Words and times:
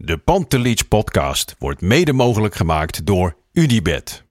De 0.00 0.16
Pantelich 0.16 0.88
podcast 0.88 1.54
wordt 1.58 1.80
mede 1.80 2.12
mogelijk 2.12 2.54
gemaakt 2.54 3.06
door 3.06 3.36
Unibed. 3.52 4.24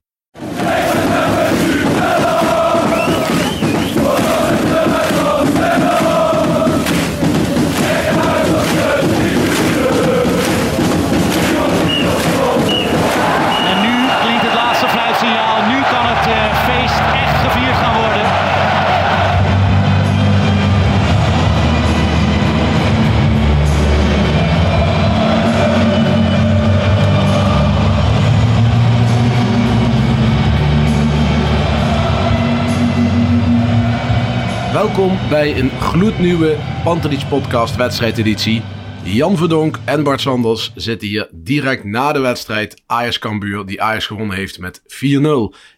Welkom 34.88 35.18
bij 35.28 35.58
een 35.58 35.70
gloednieuwe 35.70 36.56
Pantelich 36.84 37.28
podcast 37.28 37.76
wedstrijdeditie. 37.76 38.62
Jan 39.02 39.36
Verdonk 39.36 39.78
en 39.84 40.02
Bart 40.02 40.20
Sanders 40.20 40.72
zitten 40.74 41.08
hier 41.08 41.28
direct 41.32 41.84
na 41.84 42.12
de 42.12 42.18
wedstrijd 42.18 42.82
Ajax 42.86 43.18
Cambuur, 43.18 43.66
die 43.66 43.82
Ajax 43.82 44.06
gewonnen 44.06 44.36
heeft 44.36 44.58
met 44.58 44.82
4-0. 44.82 44.86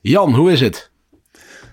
Jan, 0.00 0.34
hoe 0.34 0.52
is 0.52 0.60
het? 0.60 0.90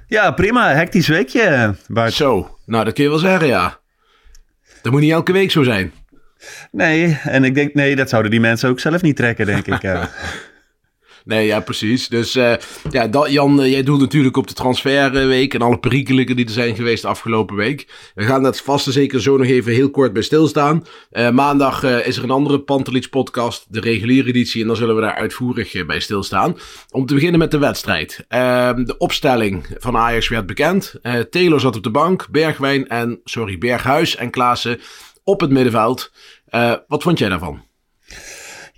Ja, 0.08 0.32
prima. 0.32 0.74
Hectisch 0.74 1.08
weekje, 1.08 1.76
Bart. 1.88 2.14
Zo, 2.14 2.58
nou 2.66 2.86
dat 2.86 2.94
kun 2.94 3.04
je 3.04 3.10
wel 3.10 3.20
zeggen, 3.20 3.48
ja. 3.48 3.80
Dat 4.82 4.92
moet 4.92 5.02
niet 5.02 5.12
elke 5.12 5.32
week 5.32 5.52
zo 5.52 5.64
zijn. 5.64 5.92
Nee, 6.72 7.20
en 7.24 7.44
ik 7.44 7.56
denk, 7.56 7.74
nee, 7.74 7.96
dat 7.96 8.10
zouden 8.10 8.32
die 8.32 8.40
mensen 8.40 8.70
ook 8.70 8.80
zelf 8.80 9.02
niet 9.02 9.16
trekken, 9.16 9.46
denk 9.46 9.68
ik. 9.68 9.82
Nee, 11.28 11.46
ja, 11.46 11.60
precies. 11.60 12.08
Dus 12.08 12.36
eh, 12.36 12.54
ja, 12.90 13.08
dat, 13.08 13.32
Jan, 13.32 13.62
eh, 13.62 13.72
jij 13.72 13.84
doet 13.84 14.00
natuurlijk 14.00 14.38
op 14.38 14.48
de 14.48 14.54
transferweek 14.54 15.54
en 15.54 15.62
alle 15.62 15.80
perikelen 15.80 16.26
die 16.26 16.46
er 16.46 16.52
zijn 16.52 16.76
geweest 16.76 17.02
de 17.02 17.08
afgelopen 17.08 17.56
week. 17.56 18.12
We 18.16 18.24
gaan 18.24 18.44
dat 18.44 18.62
vast 18.62 18.88
en 18.88 18.92
zeker 18.92 19.22
zo 19.22 19.38
nog 19.38 19.48
even 19.48 19.74
heel 19.74 19.90
kort 19.90 20.14
bij 20.14 20.22
stilstaan. 20.22 20.86
Eh, 21.10 21.30
maandag 21.30 21.84
is 21.84 22.18
er 22.18 22.24
een 22.24 22.32
andere 22.32 22.60
Pantelich 22.60 23.10
podcast, 23.10 23.66
de 23.70 23.80
reguliere 23.80 24.28
editie, 24.28 24.62
en 24.62 24.68
dan 24.68 24.76
zullen 24.76 24.96
we 24.96 25.02
daar 25.02 25.16
uitvoerig 25.16 25.86
bij 25.86 26.00
stilstaan. 26.00 26.58
Om 26.92 27.06
te 27.06 27.14
beginnen 27.14 27.40
met 27.40 27.52
de 27.52 27.58
wedstrijd. 27.58 28.26
Ehm, 28.28 28.84
de 28.84 28.98
opstelling 28.98 29.68
van 29.78 29.98
Ajax 29.98 30.28
werd 30.28 30.46
bekend. 30.46 30.96
Taylor 31.30 31.60
zat 31.60 31.76
op 31.76 31.84
de 31.84 31.92
bank, 31.92 32.28
Bergwijn 32.32 32.88
en, 32.88 33.20
sorry, 33.24 33.58
Berghuis 33.58 34.16
en 34.16 34.30
Klaassen 34.30 34.80
op 35.24 35.40
het 35.42 35.50
middenveld. 35.50 36.12
Wat 36.88 37.04
vond 37.04 37.20
jij 37.20 37.30
daarvan? 37.30 37.66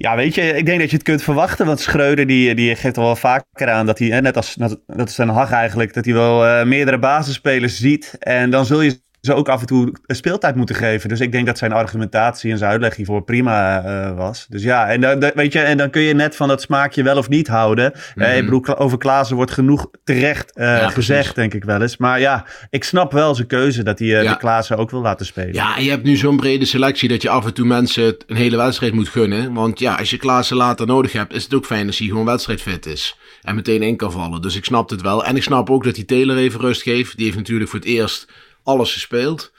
Ja, 0.02 0.16
weet 0.16 0.36
je, 0.36 0.42
ik 0.42 0.66
denk 0.66 0.80
dat 0.80 0.90
je 0.90 0.96
het 0.96 1.06
kunt 1.06 1.24
verwachten. 1.24 1.66
Want 1.66 1.80
Schreuder 1.80 2.28
die, 2.28 2.56
die 2.56 2.76
geeft 2.76 2.98
al 2.98 3.04
wel 3.04 3.16
vaker 3.16 3.70
aan 3.70 3.86
dat 3.86 4.00
hij, 4.00 4.22
net 4.22 4.36
als 4.36 4.56
dat 4.86 5.18
een 5.18 5.30
Hag 5.30 5.52
eigenlijk, 5.52 5.94
dat 5.94 6.06
hij 6.06 6.14
wel 6.14 6.46
eh, 6.46 6.66
meerdere 6.66 7.00
basisspelers 7.00 7.78
ziet. 7.78 8.16
En 8.20 8.50
dan 8.50 8.66
zul 8.66 8.82
je 8.82 9.02
ze 9.22 9.34
ook 9.34 9.50
af 9.50 9.60
en 9.62 9.68
toe 9.68 9.94
speeltijd 10.08 10.56
moeten 10.56 10.76
geven. 10.76 11.10
Dus 11.10 11.20
ik 11.20 11.32
denk 11.32 11.46
dat 11.46 11.58
zijn 11.58 11.72
argumentatie 11.72 12.52
en 12.52 12.58
zijn 12.58 12.72
uitleg 12.72 12.96
hiervoor 12.96 13.24
prima 13.24 13.84
eh, 13.84 14.16
was. 14.18 14.46
Dus 14.50 14.64
ja, 14.64 14.88
en 14.88 15.02
dan, 15.02 15.32
weet 15.36 15.54
je, 15.54 15.60
en 15.60 15.78
dan 15.78 15.90
kun 15.90 16.02
je 16.02 16.14
net 16.14 16.36
van 16.36 16.48
dat 16.48 16.62
smaakje 16.62 17.04
wel 17.04 17.18
of 17.18 17.30
niet 17.30 17.48
houden. 17.48 17.94
Eh, 18.16 18.38
ik 18.38 18.44
bedoel, 18.46 18.78
over 18.78 18.98
Klaassen 18.98 19.36
wordt 19.36 19.52
genoeg 19.52 19.90
terecht 20.04 20.56
eh, 20.56 20.66
Ja, 20.66 20.90
gezegd, 20.90 20.94
precies. 21.20 21.34
denk 21.34 21.54
ik 21.54 21.64
wel 21.64 21.82
eens. 21.82 21.98
Maar 21.98 22.20
ja, 22.20 22.46
ik 22.70 22.84
snap 22.84 23.12
wel 23.12 23.36
zijn 23.36 23.48
keuze 23.48 23.84
dat 23.84 24.00
hij 24.00 24.08
Ja. 24.08 24.32
de 24.32 24.38
Klaassen 24.38 24.78
ook 24.78 24.92
wil 24.92 25.02
laten 25.02 25.26
spelen. 25.26 25.54
Ja, 25.54 25.78
en 25.78 25.84
je 25.84 25.90
hebt 25.90 26.04
nu 26.04 26.16
zo'n 26.16 26.38
brede 26.38 26.66
selectie 26.66 27.10
dat 27.10 27.22
je 27.22 27.30
af 27.30 27.46
en 27.46 27.54
toe 27.54 27.66
mensen 27.66 28.16
een 28.28 28.36
hele 28.36 28.58
wedstrijd 28.58 28.94
moet 28.94 29.10
gunnen. 29.10 29.54
Want 29.54 29.80
ja, 29.80 29.96
als 29.96 30.10
je 30.10 30.18
Klaassen 30.18 30.58
later 30.58 30.88
nodig 30.88 31.12
hebt, 31.12 31.34
is 31.34 31.44
het 31.44 31.54
ook 31.54 31.66
fijn 31.66 31.88
als 31.88 31.98
hij 31.98 32.08
gewoon 32.08 32.26
wedstrijdfit 32.26 32.86
is. 32.86 33.18
En 33.42 33.56
meteen 33.56 33.82
in 33.82 33.96
kan 33.98 34.12
vallen. 34.12 34.42
Dus 34.42 34.56
ik 34.56 34.66
snap 34.66 34.90
het 34.90 35.02
wel. 35.02 35.26
En 35.26 35.36
ik 35.36 35.44
snap 35.44 35.70
ook 35.70 35.84
dat 35.84 35.96
hij 35.96 36.06
Taylor 36.06 36.38
even 36.38 36.60
rust 36.60 36.82
geeft. 36.82 37.16
Die 37.16 37.26
heeft 37.26 37.38
natuurlijk 37.38 37.70
voor 37.70 37.80
het 37.80 37.88
eerst 37.88 38.28
alles 38.64 38.94
gespeeld. 38.94 39.52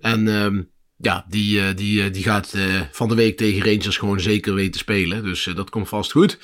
En 0.00 0.28
ehm, 0.28 0.62
ja, 0.96 1.24
die, 1.28 1.60
eh, 1.60 1.76
die, 1.76 2.02
eh, 2.02 2.12
die 2.12 2.22
gaat 2.22 2.52
eh, 2.52 2.80
van 2.90 3.08
de 3.08 3.14
week 3.14 3.36
tegen 3.36 3.64
Rangers 3.64 3.96
gewoon 3.96 4.20
zeker 4.20 4.54
weten 4.54 4.80
spelen. 4.80 5.24
Dus 5.24 5.50
dat 5.54 5.70
komt 5.70 5.88
vast 5.88 6.12
goed. 6.12 6.38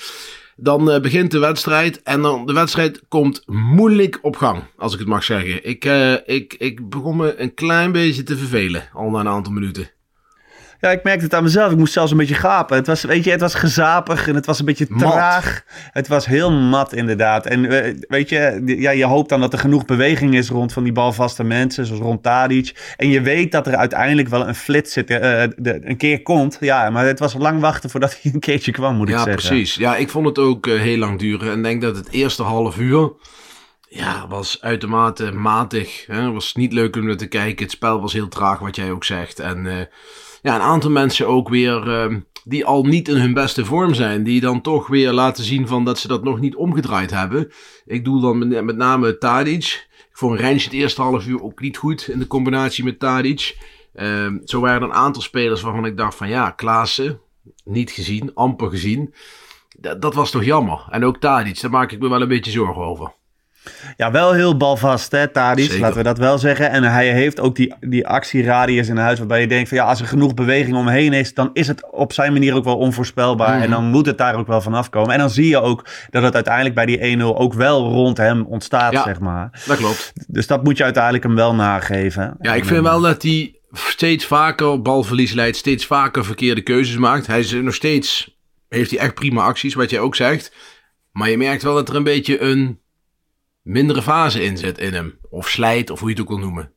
Dan 0.56 0.84
begint 0.84 1.30
de 1.30 1.38
wedstrijd. 1.38 2.03
En 2.03 2.22
dan 2.22 2.47
de 2.47 2.53
wedstrijd 2.53 3.03
komt 3.08 3.42
moeilijk 3.47 4.19
op 4.22 4.36
gang, 4.36 4.62
als 4.76 4.92
ik 4.92 4.98
het 4.98 5.08
mag 5.08 5.24
zeggen. 5.24 5.69
Ik, 5.69 5.84
ik, 6.26 6.54
ik 6.58 6.88
begon 6.88 7.16
me 7.16 7.41
een 7.41 7.54
klein 7.54 7.92
beetje 7.92 8.22
te 8.22 8.36
vervelen, 8.36 8.88
al 8.92 9.10
na 9.10 9.20
een 9.20 9.28
aantal 9.28 9.53
minuten. 9.53 9.91
Ja, 10.84 10.91
ik 10.91 11.03
merkte 11.03 11.25
het 11.25 11.34
aan 11.34 11.43
mezelf. 11.43 11.72
Ik 11.72 11.78
moest 11.78 11.93
zelfs 11.93 12.11
een 12.11 12.17
beetje 12.17 12.34
gapen. 12.34 12.77
Het 12.77 12.87
was, 12.87 13.03
weet 13.03 13.25
je, 13.25 13.31
het 13.31 13.41
was 13.41 13.55
gezapig 13.55 14.28
en 14.28 14.34
het 14.34 14.47
was 14.47 14.59
een 14.59 14.65
beetje 14.65 14.87
Mat. 14.89 15.12
traag. 15.12 15.65
Het 15.93 16.09
was 16.09 16.27
heel 16.27 16.53
mat, 16.53 16.93
inderdaad. 16.93 17.47
En 17.47 17.84
eh, 17.84 17.95
weet 18.09 18.28
je, 18.28 18.62
ja, 18.65 18.91
je 18.91 19.05
hoopt 19.05 19.28
dan 19.28 19.41
dat 19.41 19.53
er 19.53 19.59
genoeg 19.59 19.84
beweging 19.84 20.34
is 20.34 20.49
rond 20.49 20.72
van 20.72 20.83
die 20.83 20.93
balvaste 20.93 21.45
mensen, 21.45 21.87
zoals 21.87 22.00
rond 22.03 22.22
Tadic. 22.22 22.95
En 22.97 23.09
je 23.09 23.21
weet 23.21 23.53
dat 23.53 23.67
er 23.67 23.77
uiteindelijk 23.77 24.28
wel 24.28 24.49
een 24.49 24.55
flits 24.55 24.93
zit, 24.93 25.11
eh, 25.11 25.19
de, 25.56 25.81
een 25.84 25.97
keer 25.97 26.22
komt. 26.22 26.56
Ja, 26.61 26.91
maar 26.91 27.06
het 27.06 27.19
was 27.19 27.34
lang 27.34 27.61
wachten 27.61 27.91
voordat 27.91 28.19
hij 28.22 28.33
een 28.34 28.41
keertje 28.41 28.72
kwam, 28.72 28.97
moet 28.97 29.09
ik 29.09 29.15
Ja, 29.15 29.22
zeggen. 29.25 29.47
precies. 29.47 29.75
Ja, 29.75 29.97
ik 29.97 30.09
vond 30.11 30.27
het 30.27 30.39
ook 30.39 30.66
eh, 30.66 30.81
heel 30.81 30.99
lang 30.99 31.19
duren. 31.19 31.53
En 31.53 31.62
denk 31.62 31.83
dat 31.83 31.97
het 31.97 32.11
eerste 32.11 32.43
half 32.43 32.78
uur 32.78 33.12
ja, 33.89 34.27
was 34.28 34.59
uitermate 34.61 35.33
matig. 35.33 36.05
Hè? 36.06 36.22
Het 36.22 36.33
was 36.33 36.55
niet 36.55 36.72
leuk 36.72 36.97
om 36.97 37.06
naar 37.06 37.16
te 37.16 37.27
kijken. 37.27 37.62
Het 37.65 37.75
spel 37.75 38.01
was 38.01 38.12
heel 38.12 38.28
traag, 38.28 38.59
wat 38.59 38.77
jij 38.77 38.91
ook 38.91 39.05
zegt. 39.05 39.39
En 39.39 39.66
eh, 39.66 39.77
ja, 40.44 40.55
een 40.55 40.60
aantal 40.60 40.91
mensen 40.91 41.28
ook 41.28 41.49
weer 41.49 41.91
eh, 41.91 42.16
die 42.44 42.65
al 42.65 42.84
niet 42.84 43.09
in 43.09 43.16
hun 43.16 43.34
beste 43.34 43.65
vorm 43.65 43.94
zijn. 43.94 44.22
Die 44.22 44.41
dan 44.41 44.60
toch 44.60 44.87
weer 44.87 45.12
laten 45.12 45.44
zien 45.44 45.69
van 45.69 45.84
dat 45.84 45.99
ze 45.99 46.09
dat 46.09 46.25
nog 46.25 46.41
niet 46.41 46.56
omgedraaid 46.56 47.10
hebben. 47.10 47.53
Ik 47.87 48.05
doe 48.05 48.21
dan 48.21 48.65
met, 48.65 48.77
name 48.77 49.19
Tadic. 49.19 49.88
Ik 50.10 50.16
vond 50.19 50.41
Rens 50.41 50.65
het 50.65 50.72
eerste 50.72 51.03
half 51.03 51.27
uur 51.27 51.43
ook 51.43 51.60
niet 51.60 51.77
goed 51.77 52.09
in 52.09 52.19
de 52.19 52.27
combinatie 52.27 52.84
met 52.84 52.99
Tadic. 52.99 53.59
Eh, 53.93 54.27
zo 54.44 54.60
waren 54.60 54.83
er 54.83 54.88
een 54.88 54.94
aantal 54.94 55.22
spelers 55.22 55.60
waarvan 55.62 55.87
ik 55.87 55.97
dacht 55.97 56.15
van 56.16 56.28
ja, 56.28 56.50
Klaassen, 56.50 57.21
niet 57.65 57.91
gezien, 57.91 58.34
amper 58.34 58.71
gezien. 58.71 59.15
Dat 59.99 60.15
was 60.15 60.31
toch 60.31 60.44
jammer. 60.44 60.87
En 60.91 61.04
ook 61.04 61.19
Tadic, 61.19 61.60
daar 61.60 61.71
maak 61.71 61.93
ik 61.93 62.00
me 62.00 62.09
wel 62.09 62.22
een 62.22 62.28
beetje 62.28 62.50
zorgen 62.50 62.83
over. 62.83 63.12
Ja, 63.97 64.10
wel 64.10 64.32
heel 64.32 64.56
balvast, 64.56 65.12
hè, 65.12 65.28
Tadic, 65.28 65.64
Zeker. 65.64 65.80
laten 65.80 65.97
we 65.97 66.02
dat 66.02 66.19
wel 66.19 66.38
zeggen. 66.38 66.70
En 66.70 66.82
hij 66.82 67.12
heeft 67.12 67.41
ook 67.41 67.56
die, 67.56 67.75
die 67.80 68.06
actieradius 68.06 68.88
in 68.88 68.97
huis 68.97 69.19
waarbij 69.19 69.41
je 69.41 69.47
denkt 69.47 69.69
van 69.69 69.78
ja, 69.78 69.84
als 69.84 70.00
er 70.00 70.06
genoeg 70.06 70.34
beweging 70.34 70.76
omheen 70.76 71.12
is, 71.12 71.34
dan 71.34 71.50
is 71.52 71.66
het 71.69 71.91
op 71.92 72.12
zijn 72.12 72.32
manier 72.32 72.54
ook 72.54 72.64
wel 72.64 72.76
onvoorspelbaar. 72.76 73.54
Mhm. 73.54 73.62
En 73.62 73.70
dan 73.70 73.84
moet 73.84 74.06
het 74.06 74.19
daar 74.19 74.34
ook 74.34 74.47
wel 74.47 74.60
vanaf 74.60 74.88
komen. 74.88 75.12
En 75.12 75.19
dan 75.19 75.30
zie 75.30 75.48
je 75.48 75.60
ook 75.60 75.86
dat 76.10 76.22
het 76.22 76.34
uiteindelijk 76.34 76.74
bij 76.74 76.86
die 76.86 76.98
1-0 77.19 77.36
ook 77.36 77.54
wel 77.54 77.88
rond 77.88 78.16
hem 78.16 78.42
ontstaat, 78.48 78.92
Ja. 78.92 79.03
zeg 79.03 79.20
maar. 79.20 79.62
Dat 79.66 79.76
klopt. 79.76 80.12
Dus 80.26 80.47
dat 80.47 80.64
moet 80.64 80.76
je 80.76 80.84
uiteindelijk 80.84 81.24
hem 81.24 81.34
wel 81.34 81.54
nageven. 81.54 82.36
Ja, 82.41 82.54
ik 82.54 82.64
vind 82.64 82.82
wel 82.82 83.00
dat 83.00 83.22
hij 83.22 83.54
steeds 83.72 84.26
vaker 84.26 84.82
balverlies 84.82 85.32
leidt, 85.32 85.56
steeds 85.56 85.86
vaker 85.86 86.24
verkeerde 86.24 86.60
keuzes 86.60 86.97
maakt. 86.97 87.26
Hij 87.26 87.38
is 87.38 87.53
nog 87.53 87.74
steeds, 87.74 88.36
heeft 88.69 88.91
hij 88.91 88.98
echt 89.00 89.14
prima 89.14 89.42
acties, 89.42 89.74
wat 89.74 89.91
jij 89.91 90.00
ook 90.00 90.14
zegt. 90.14 90.53
Maar 91.12 91.30
je 91.30 91.36
merkt 91.38 91.62
wel 91.62 91.74
dat 91.74 91.88
er 91.88 91.97
een 91.97 92.03
beetje 92.03 92.41
een 92.41 92.78
mindere 93.64 94.02
fase 94.02 94.44
in 94.44 94.56
zit 94.56 94.78
in 94.78 94.92
hem. 94.94 95.19
Of 95.30 95.48
slijt, 95.48 95.91
of 95.91 95.98
hoe 96.00 96.08
je 96.08 96.14
het 96.14 96.22
ook 96.25 96.30
wil 96.30 96.38
noemen. 96.38 96.72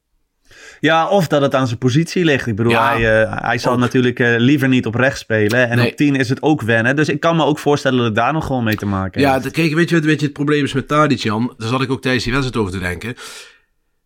Ja, 0.79 1.07
of 1.07 1.27
dat 1.27 1.41
het 1.41 1.55
aan 1.55 1.67
zijn 1.67 1.79
positie 1.79 2.25
ligt. 2.25 2.47
Ik 2.47 2.55
bedoel, 2.55 2.71
Ja, 2.71 2.93
hij, 2.93 3.21
eh, 3.23 3.41
hij 3.41 3.57
zal 3.57 3.73
ook. 3.73 3.79
natuurlijk 3.79 4.19
eh, 4.19 4.35
liever 4.37 4.67
niet 4.67 4.85
op 4.85 4.95
rechts 4.95 5.19
spelen. 5.19 5.69
En 5.69 5.77
Nee. 5.77 5.89
op 5.91 5.95
10 5.97 6.15
is 6.15 6.29
het 6.29 6.41
ook 6.41 6.61
wennen. 6.61 6.95
Dus 6.95 7.09
ik 7.09 7.19
kan 7.19 7.35
me 7.35 7.43
ook 7.43 7.59
voorstellen 7.59 7.97
dat 7.97 8.05
het 8.07 8.15
daar 8.15 8.33
nog 8.33 8.45
gewoon 8.45 8.63
mee 8.63 8.75
te 8.75 8.85
maken 8.85 9.21
Ja, 9.21 9.31
heeft. 9.31 9.43
dat- 9.43 9.53
kijk, 9.53 9.73
weet 9.73 9.89
je 9.89 9.95
wat 9.95 10.03
weet 10.05 10.19
je, 10.19 10.25
het 10.25 10.33
probleem 10.35 10.63
is 10.63 10.73
met 10.73 10.87
Tadic, 10.87 11.19
Jan? 11.19 11.53
Daar 11.57 11.67
zat 11.69 11.81
ik 11.81 11.91
ook 11.91 12.01
tijdens 12.01 12.23
die 12.23 12.33
wedstrijd 12.33 12.65
over 12.65 12.79
te 12.79 12.85
denken. 12.85 13.15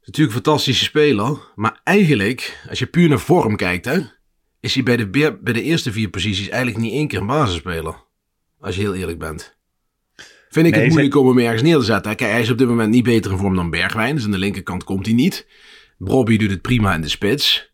Natuurlijk 0.06 0.36
een 0.38 0.44
fantastische 0.44 0.84
speler. 0.84 1.38
Maar 1.56 1.80
eigenlijk, 1.84 2.64
als 2.70 2.80
je 2.80 2.86
puur 2.86 3.10
naar 3.10 3.20
vorm 3.20 3.56
kijkt, 3.56 3.86
hè, 3.86 4.00
is 4.60 4.74
hij 4.74 4.84
bij 4.84 4.98
de, 4.98 5.08
bij 5.42 5.54
de 5.54 5.62
eerste 5.64 5.92
vier 5.92 6.10
posities 6.10 6.50
eigenlijk 6.50 6.82
niet 6.84 6.94
één 6.94 7.08
keer 7.08 7.20
een 7.20 7.28
basisspeler. 7.28 7.96
Als 8.60 8.76
je 8.76 8.82
heel 8.82 8.96
eerlijk 8.96 9.20
bent. 9.20 9.58
Vind 10.52 10.66
ik 10.66 10.74
Nee, 10.74 10.82
het 10.82 10.92
moeilijk 10.92 11.16
om 11.16 11.28
hem 11.28 11.38
ergens 11.38 11.62
neer 11.62 11.78
te 11.78 11.84
zetten. 11.84 12.16
Kijk, 12.16 12.32
hij 12.32 12.42
is 12.42 12.50
op 12.50 12.58
dit 12.58 12.68
moment 12.68 12.90
niet 12.90 13.04
beter 13.04 13.32
in 13.32 13.38
vorm 13.38 13.56
dan 13.56 13.70
Bergwijn. 13.70 14.16
Dus 14.16 14.26
aan 14.26 14.32
de 14.32 14.38
linkerkant 14.38 14.84
komt 14.84 15.06
hij 15.06 15.16
niet. 15.16 15.48
Brobby 15.98 16.38
doet 16.38 16.50
het 16.50 16.62
prima 16.62 16.94
in 16.94 17.02
de 17.02 17.10
spits. 17.10 17.74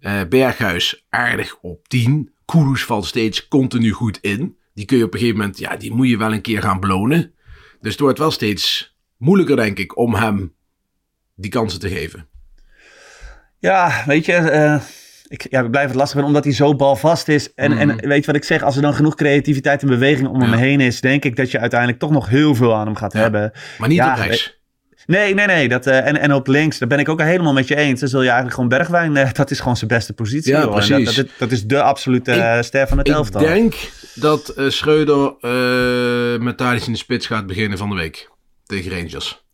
Eh, 0.00 0.20
Berghuis 0.28 1.06
aardig 1.08 1.58
op 1.60 1.88
10. 1.88 2.32
Kudus 2.44 2.84
valt 2.84 3.06
steeds 3.06 3.48
continu 3.48 3.90
goed 3.90 4.18
in. 4.20 4.56
Die 4.74 4.84
kun 4.84 4.98
je 4.98 5.04
op 5.04 5.12
een 5.12 5.18
gegeven 5.18 5.40
moment, 5.40 5.58
ja, 5.58 5.76
die 5.76 5.92
moet 5.92 6.08
je 6.08 6.16
wel 6.16 6.32
een 6.32 6.40
keer 6.40 6.62
gaan 6.62 6.80
belonen. 6.80 7.34
Dus 7.80 7.92
het 7.92 8.00
wordt 8.00 8.18
wel 8.18 8.30
steeds 8.30 8.96
moeilijker, 9.16 9.56
denk 9.56 9.78
ik, 9.78 9.96
om 9.96 10.14
hem 10.14 10.54
die 11.34 11.50
kansen 11.50 11.80
te 11.80 11.88
geven. 11.88 12.28
Ja, 13.58 14.02
weet 14.06 14.24
je, 14.24 14.32
eh, 14.32 14.82
ik, 15.30 15.46
ja, 15.50 15.60
ik 15.62 15.70
blijf 15.70 15.86
het 15.86 15.94
lastig 15.96 16.10
vinden 16.18 16.28
omdat 16.28 16.44
hij 16.44 16.52
zo 16.54 16.74
balvast 16.76 17.28
is. 17.28 17.54
En, 17.54 17.78
en 17.78 17.96
weet 18.08 18.20
je 18.20 18.26
wat 18.26 18.34
ik 18.34 18.44
zeg, 18.44 18.62
als 18.62 18.76
er 18.76 18.82
dan 18.82 18.94
genoeg 18.94 19.14
creativiteit 19.14 19.82
en 19.82 19.88
beweging 19.88 20.28
om 20.28 20.40
hem 20.40 20.48
Mhm. 20.50 20.58
Ja. 20.58 20.64
heen 20.64 20.80
is, 20.80 21.00
denk 21.00 21.24
ik 21.24 21.36
dat 21.36 21.50
je 21.50 21.58
uiteindelijk 21.58 22.00
toch 22.00 22.10
nog 22.10 22.28
heel 22.28 22.54
veel 22.54 22.74
aan 22.74 22.86
hem 22.86 22.96
gaat 22.96 23.12
Ja. 23.12 23.20
hebben. 23.20 23.52
Maar 23.78 23.88
niet 23.88 23.96
Ja, 23.98 24.12
op 24.12 24.18
rechts. 24.24 24.58
Nee, 25.06 25.34
nee, 25.34 25.46
nee. 25.46 25.68
Dat, 25.68 25.86
uh, 25.86 26.06
en, 26.06 26.20
en 26.20 26.32
op 26.34 26.46
links, 26.46 26.78
daar 26.78 26.88
ben 26.88 26.98
ik 26.98 27.08
ook 27.08 27.20
helemaal 27.20 27.52
met 27.52 27.68
je 27.68 27.76
eens. 27.76 28.00
Dan 28.00 28.08
zul 28.08 28.20
je 28.20 28.24
eigenlijk 28.26 28.54
gewoon 28.54 28.70
Bergwijn, 28.70 29.16
uh, 29.16 29.32
dat 29.40 29.50
is 29.50 29.58
gewoon 29.58 29.76
zijn 29.76 29.90
beste 29.90 30.12
positie. 30.12 30.52
Ja, 30.52 30.62
hoor. 30.62 30.70
precies. 30.72 31.04
Dat, 31.04 31.14
dat, 31.14 31.24
is, 31.24 31.30
dat 31.38 31.50
is 31.50 31.64
de 31.64 31.82
absolute 31.82 32.34
uh, 32.36 32.60
ster 32.60 32.88
van 32.88 32.98
het 32.98 33.08
ik 33.08 33.14
elftal. 33.14 33.40
Ik 33.40 33.46
denk 33.48 33.74
dat 34.14 34.54
Schreuder 34.68 35.34
met 36.42 36.56
Thadis 36.56 36.86
in 36.86 36.92
de 36.92 36.98
spits 36.98 37.26
gaat 37.26 37.46
beginnen 37.46 37.78
van 37.78 37.88
de 37.88 37.94
week 37.96 38.28
tegen 38.66 38.90
Rangers. 38.90 39.44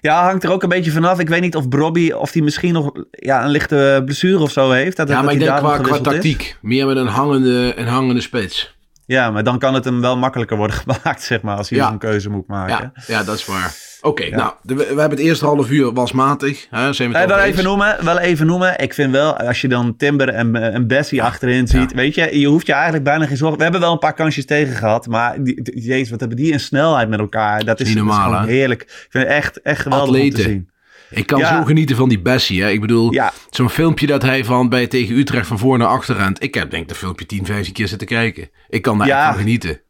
Ja, 0.00 0.24
hangt 0.24 0.44
er 0.44 0.50
ook 0.50 0.62
een 0.62 0.68
beetje 0.68 0.90
vanaf. 0.90 1.18
Ik 1.18 1.28
weet 1.28 1.40
niet 1.40 1.56
of 1.56 1.68
Brobby, 1.68 2.10
of 2.12 2.32
hij 2.32 2.42
misschien 2.42 2.72
nog 2.72 2.92
ja, 3.10 3.44
een 3.44 3.50
lichte 3.50 4.02
blessure 4.04 4.42
of 4.42 4.50
zo 4.50 4.70
heeft. 4.70 4.96
Dat, 4.96 5.08
ja, 5.08 5.14
dat 5.14 5.24
maar 5.24 5.32
ik 5.32 5.40
denk 5.40 5.56
qua, 5.56 5.78
qua 5.78 5.94
is. 5.94 6.00
tactiek. 6.00 6.56
Meer 6.62 6.86
met 6.86 6.96
een 6.96 7.06
hangende, 7.06 7.72
een 7.76 7.86
hangende 7.86 8.20
spits. 8.20 8.78
Ja, 9.06 9.30
maar 9.30 9.44
dan 9.44 9.58
kan 9.58 9.74
het 9.74 9.84
hem 9.84 10.00
wel 10.00 10.16
makkelijker 10.16 10.56
worden 10.56 10.76
gemaakt, 10.84 11.22
zeg 11.22 11.42
maar, 11.42 11.56
als 11.56 11.70
hij 11.70 11.78
ja. 11.78 11.90
een 11.90 11.98
keuze 11.98 12.30
moet 12.30 12.46
maken. 12.46 12.92
Ja, 12.94 13.02
ja 13.06 13.24
dat 13.24 13.38
is 13.38 13.46
waar. 13.46 13.74
Oké, 14.02 14.08
okay, 14.08 14.28
ja. 14.28 14.36
nou, 14.36 14.52
de, 14.62 14.74
we 14.74 14.84
hebben 14.84 15.10
het 15.10 15.18
eerste 15.18 15.44
half 15.44 15.70
uur 15.70 15.92
was 15.92 16.12
matig. 16.12 16.66
Hè, 16.70 16.92
zijn 16.92 17.12
we 17.12 17.18
het 17.18 17.28
wel 17.28 17.38
even 17.38 17.64
noemen, 17.64 18.04
wel 18.04 18.18
even 18.18 18.46
noemen. 18.46 18.78
Ik 18.78 18.94
vind 18.94 19.12
wel, 19.12 19.36
als 19.36 19.60
je 19.60 19.68
dan 19.68 19.96
Timber 19.96 20.28
en, 20.28 20.72
en 20.72 20.86
Bessie 20.86 21.22
achterin 21.22 21.66
ziet, 21.66 21.92
weet 21.92 22.14
je, 22.14 22.38
je 22.38 22.46
hoeft 22.46 22.66
je 22.66 22.72
eigenlijk 22.72 23.04
bijna 23.04 23.26
geen 23.26 23.36
zorgen. 23.36 23.56
We 23.56 23.62
hebben 23.62 23.80
wel 23.80 23.92
een 23.92 23.98
paar 23.98 24.14
kansjes 24.14 24.46
tegen 24.46 24.74
gehad, 24.74 25.06
maar 25.06 25.42
die, 25.42 25.80
jezus, 25.80 26.10
wat 26.10 26.20
hebben 26.20 26.38
die 26.38 26.52
in 26.52 26.60
snelheid 26.60 27.08
met 27.08 27.18
elkaar? 27.18 27.64
Dat 27.64 27.80
is, 27.80 27.86
Niet 27.86 27.96
normaal, 27.96 28.30
dat 28.30 28.42
is 28.42 28.48
heerlijk. 28.48 28.82
Ik 28.82 29.06
vind 29.08 29.24
het 29.24 29.32
echt, 29.32 29.62
echt 29.62 29.82
geweldig 29.82 30.08
Atleten. 30.08 30.38
om 30.38 30.44
te 30.44 30.50
zien. 30.50 30.70
Ik 31.10 31.26
kan 31.26 31.38
ja. 31.38 31.56
zo 31.56 31.64
genieten 31.64 31.96
van 31.96 32.08
die 32.08 32.20
Bessie. 32.20 32.62
Hè? 32.62 32.70
Ik 32.70 32.80
bedoel, 32.80 33.12
ja. 33.12 33.32
zo'n 33.50 33.70
filmpje 33.70 34.06
dat 34.06 34.22
hij 34.22 34.44
van 34.44 34.68
bij 34.68 34.86
tegen 34.86 35.16
Utrecht 35.16 35.46
van 35.46 35.58
voor 35.58 35.78
naar 35.78 35.88
achter 35.88 36.16
rent. 36.16 36.42
Ik 36.42 36.54
heb 36.54 36.70
denk 36.70 36.88
dat 36.88 36.96
filmpje 36.96 37.26
10, 37.26 37.46
15 37.46 37.72
keer 37.72 37.88
zitten 37.88 38.06
kijken. 38.06 38.50
Ik 38.68 38.82
kan 38.82 38.98
daar 38.98 39.06
ja. 39.06 39.18
echt 39.18 39.28
van 39.28 39.38
genieten. 39.38 39.80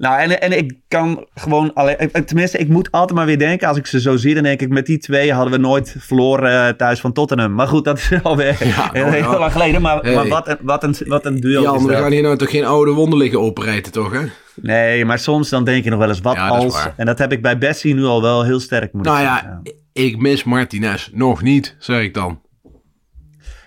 Nou, 0.00 0.20
en, 0.20 0.40
en 0.40 0.58
ik 0.58 0.74
kan 0.88 1.26
gewoon 1.34 1.74
alleen. 1.74 1.96
Tenminste, 2.24 2.58
ik 2.58 2.68
moet 2.68 2.90
altijd 2.90 3.18
maar 3.18 3.26
weer 3.26 3.38
denken. 3.38 3.68
Als 3.68 3.76
ik 3.76 3.86
ze 3.86 4.00
zo 4.00 4.16
zie, 4.16 4.34
dan 4.34 4.42
denk 4.42 4.60
ik. 4.60 4.68
Met 4.68 4.86
die 4.86 4.98
twee 4.98 5.32
hadden 5.32 5.52
we 5.52 5.58
nooit 5.58 5.94
verloren 5.98 6.52
uh, 6.52 6.68
thuis 6.68 7.00
van 7.00 7.12
Tottenham. 7.12 7.54
Maar 7.54 7.66
goed, 7.66 7.84
dat 7.84 7.98
is 7.98 8.10
alweer 8.22 8.66
ja, 8.66 8.90
heel, 8.92 9.10
heel 9.10 9.38
lang 9.38 9.52
geleden. 9.52 9.82
Maar, 9.82 9.98
hey. 9.98 10.14
maar 10.14 10.28
wat, 10.28 10.48
een, 10.48 10.56
wat, 10.60 10.84
een, 10.84 10.94
wat 11.06 11.26
een 11.26 11.40
duel. 11.40 11.62
Ja, 11.62 11.74
is 11.74 11.84
we 11.84 11.92
gaan 11.92 12.12
hier 12.12 12.22
nou 12.22 12.36
toch 12.36 12.50
geen 12.50 12.64
oude 12.64 12.90
wonden 12.90 13.18
liggen 13.18 13.92
toch? 13.92 14.12
Hè? 14.12 14.20
Nee, 14.54 15.04
maar 15.04 15.18
soms 15.18 15.48
dan 15.48 15.64
denk 15.64 15.84
je 15.84 15.90
nog 15.90 15.98
wel 15.98 16.08
eens 16.08 16.20
wat 16.20 16.34
ja, 16.34 16.48
als. 16.48 16.88
En 16.96 17.06
dat 17.06 17.18
heb 17.18 17.32
ik 17.32 17.42
bij 17.42 17.58
Bessie 17.58 17.94
nu 17.94 18.04
al 18.04 18.22
wel 18.22 18.44
heel 18.44 18.60
sterk 18.60 18.92
moeten 18.92 19.12
Nou 19.12 19.24
ja, 19.24 19.60
ja, 19.62 19.72
ik 19.92 20.18
mis 20.18 20.44
Martinez. 20.44 21.08
Nog 21.12 21.42
niet, 21.42 21.76
zeg 21.78 22.00
ik 22.00 22.14
dan. 22.14 22.40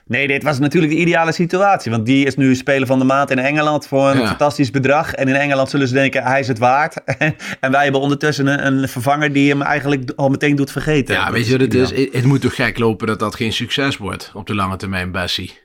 Nee, 0.05 0.27
dit 0.27 0.43
was 0.43 0.59
natuurlijk 0.59 0.93
de 0.93 0.99
ideale 0.99 1.31
situatie. 1.31 1.91
Want 1.91 2.05
die 2.05 2.25
is 2.25 2.35
nu 2.35 2.55
speler 2.55 2.87
van 2.87 2.99
de 2.99 3.05
maand 3.05 3.31
in 3.31 3.39
Engeland 3.39 3.87
voor 3.87 4.09
een 4.09 4.19
Ja. 4.19 4.27
fantastisch 4.27 4.71
bedrag. 4.71 5.13
En 5.13 5.27
in 5.27 5.35
Engeland 5.35 5.69
zullen 5.69 5.87
ze 5.87 5.93
denken, 5.93 6.23
hij 6.23 6.39
is 6.39 6.47
het 6.47 6.57
waard. 6.59 7.03
en 7.59 7.71
wij 7.71 7.83
hebben 7.83 8.01
ondertussen 8.01 8.47
een, 8.47 8.65
een 8.83 8.87
vervanger 8.89 9.33
die 9.33 9.49
hem 9.49 9.61
eigenlijk 9.61 10.11
al 10.15 10.29
meteen 10.29 10.55
doet 10.55 10.71
vergeten. 10.71 11.15
Ja, 11.15 11.25
Dat 11.25 11.33
weet 11.33 11.45
je 11.45 11.51
wat 11.51 11.61
het 11.61 11.73
is? 11.73 11.89
Het, 11.91 12.13
het 12.13 12.23
moet 12.25 12.41
toch 12.41 12.55
gek 12.55 12.77
lopen 12.77 13.07
dat 13.07 13.19
dat 13.19 13.35
geen 13.35 13.53
succes 13.53 13.97
wordt 13.97 14.31
op 14.33 14.47
de 14.47 14.55
lange 14.55 14.75
termijn, 14.75 15.11
Bessie. 15.11 15.61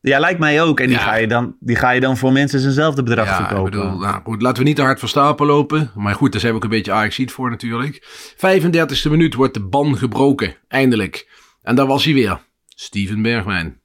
Ja, 0.00 0.18
lijkt 0.18 0.38
mij 0.38 0.62
ook. 0.62 0.80
En 0.80 0.86
die, 0.86 0.96
Ja. 0.96 1.02
ga 1.02 1.14
je 1.14 1.26
dan, 1.26 1.56
die 1.60 1.76
ga 1.76 1.90
je 1.90 2.00
dan 2.00 2.16
voor 2.16 2.32
minstens 2.32 2.64
eenzelfde 2.64 3.02
bedrag 3.02 3.26
Ja, 3.26 3.36
verkopen. 3.36 3.70
bedoel, 3.70 3.98
nou 3.98 4.20
goed, 4.24 4.42
laten 4.42 4.58
we 4.62 4.68
niet 4.68 4.76
te 4.76 4.82
hard 4.82 4.98
van 4.98 5.08
stapel 5.08 5.46
lopen. 5.46 5.90
Maar 5.94 6.14
goed, 6.14 6.32
daar 6.32 6.40
zijn 6.40 6.52
we 6.52 6.58
ook 6.58 6.64
een 6.64 6.70
beetje 6.70 6.92
ajax 6.92 7.20
voor 7.26 7.50
natuurlijk. 7.50 8.06
35e 8.36 9.10
minuut 9.10 9.34
wordt 9.34 9.54
de 9.54 9.60
ban 9.60 9.96
gebroken, 9.98 10.56
eindelijk. 10.68 11.28
En 11.62 11.74
daar 11.74 11.86
was 11.86 12.04
hij 12.04 12.14
weer. 12.14 12.40
Steven 12.80 13.22
Bergwijn. 13.22 13.80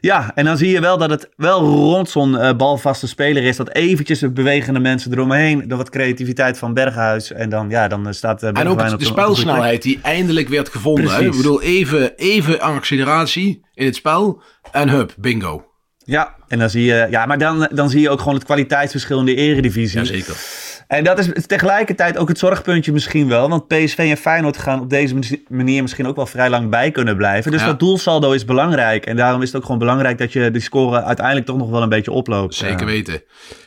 Ja, 0.00 0.34
en 0.34 0.44
dan 0.44 0.56
zie 0.56 0.70
je 0.70 0.80
wel 0.80 0.98
dat 0.98 1.10
het 1.10 1.28
wel 1.36 1.60
rond 1.60 2.10
zo'n 2.10 2.38
eh, 2.38 2.56
balvaste 2.56 3.08
speler 3.08 3.42
is. 3.42 3.56
Dat 3.56 3.74
eventjes 3.74 4.18
de 4.18 4.30
bewegende 4.30 4.80
mensen 4.80 5.12
eromheen. 5.12 5.68
Door 5.68 5.78
wat 5.78 5.90
creativiteit 5.90 6.58
van 6.58 6.74
Berghuis. 6.74 7.32
En 7.32 7.48
dan, 7.48 7.70
ja, 7.70 7.88
dan 7.88 8.06
eh, 8.06 8.12
staat 8.12 8.42
eh, 8.42 8.48
En 8.48 8.54
Bergwijn 8.54 8.86
ook 8.86 8.92
op 8.92 8.98
de 8.98 9.04
spelsnelheid 9.04 9.82
die 9.82 9.98
eindelijk 10.02 10.48
werd 10.48 10.68
gevonden. 10.68 11.10
Hè? 11.10 11.24
Ik 11.24 11.36
bedoel, 11.36 11.62
even, 11.62 12.16
even 12.16 12.60
acceleratie 12.60 13.64
in 13.74 13.84
het 13.84 13.94
spel. 13.94 14.42
En 14.72 14.88
hup, 14.88 15.14
bingo. 15.18 15.64
Ja, 15.98 16.34
en 16.48 16.58
dan 16.58 16.70
zie 16.70 16.84
je, 16.84 17.06
ja, 17.10 17.26
maar 17.26 17.38
dan, 17.38 17.68
dan 17.72 17.90
zie 17.90 18.00
je 18.00 18.10
ook 18.10 18.18
gewoon 18.18 18.34
het 18.34 18.44
kwaliteitsverschil 18.44 19.18
in 19.18 19.24
de 19.24 19.34
eredivisie. 19.34 19.98
Jazeker. 19.98 20.63
En 20.86 21.04
dat 21.04 21.18
is 21.18 21.46
tegelijkertijd 21.46 22.18
ook 22.18 22.28
het 22.28 22.38
zorgpuntje 22.38 22.92
misschien 22.92 23.28
wel. 23.28 23.48
Want 23.48 23.66
PSV 23.68 23.98
en 23.98 24.16
Feyenoord 24.16 24.56
gaan 24.56 24.80
op 24.80 24.90
deze 24.90 25.40
manier 25.48 25.82
misschien 25.82 26.06
ook 26.06 26.16
wel 26.16 26.26
vrij 26.26 26.50
lang 26.50 26.70
bij 26.70 26.90
kunnen 26.90 27.16
blijven. 27.16 27.50
Dus 27.50 27.60
Ja. 27.60 27.66
dat 27.66 27.78
doelsaldo 27.78 28.32
is 28.32 28.44
belangrijk. 28.44 29.06
En 29.06 29.16
daarom 29.16 29.42
is 29.42 29.46
het 29.48 29.56
ook 29.56 29.62
gewoon 29.64 29.78
belangrijk 29.78 30.18
dat 30.18 30.32
je 30.32 30.50
die 30.50 30.62
score 30.62 31.02
uiteindelijk 31.02 31.46
toch 31.46 31.56
nog 31.56 31.70
wel 31.70 31.82
een 31.82 31.88
beetje 31.88 32.10
oploopt. 32.10 32.54
Zeker 32.54 32.86
weten. 32.86 33.22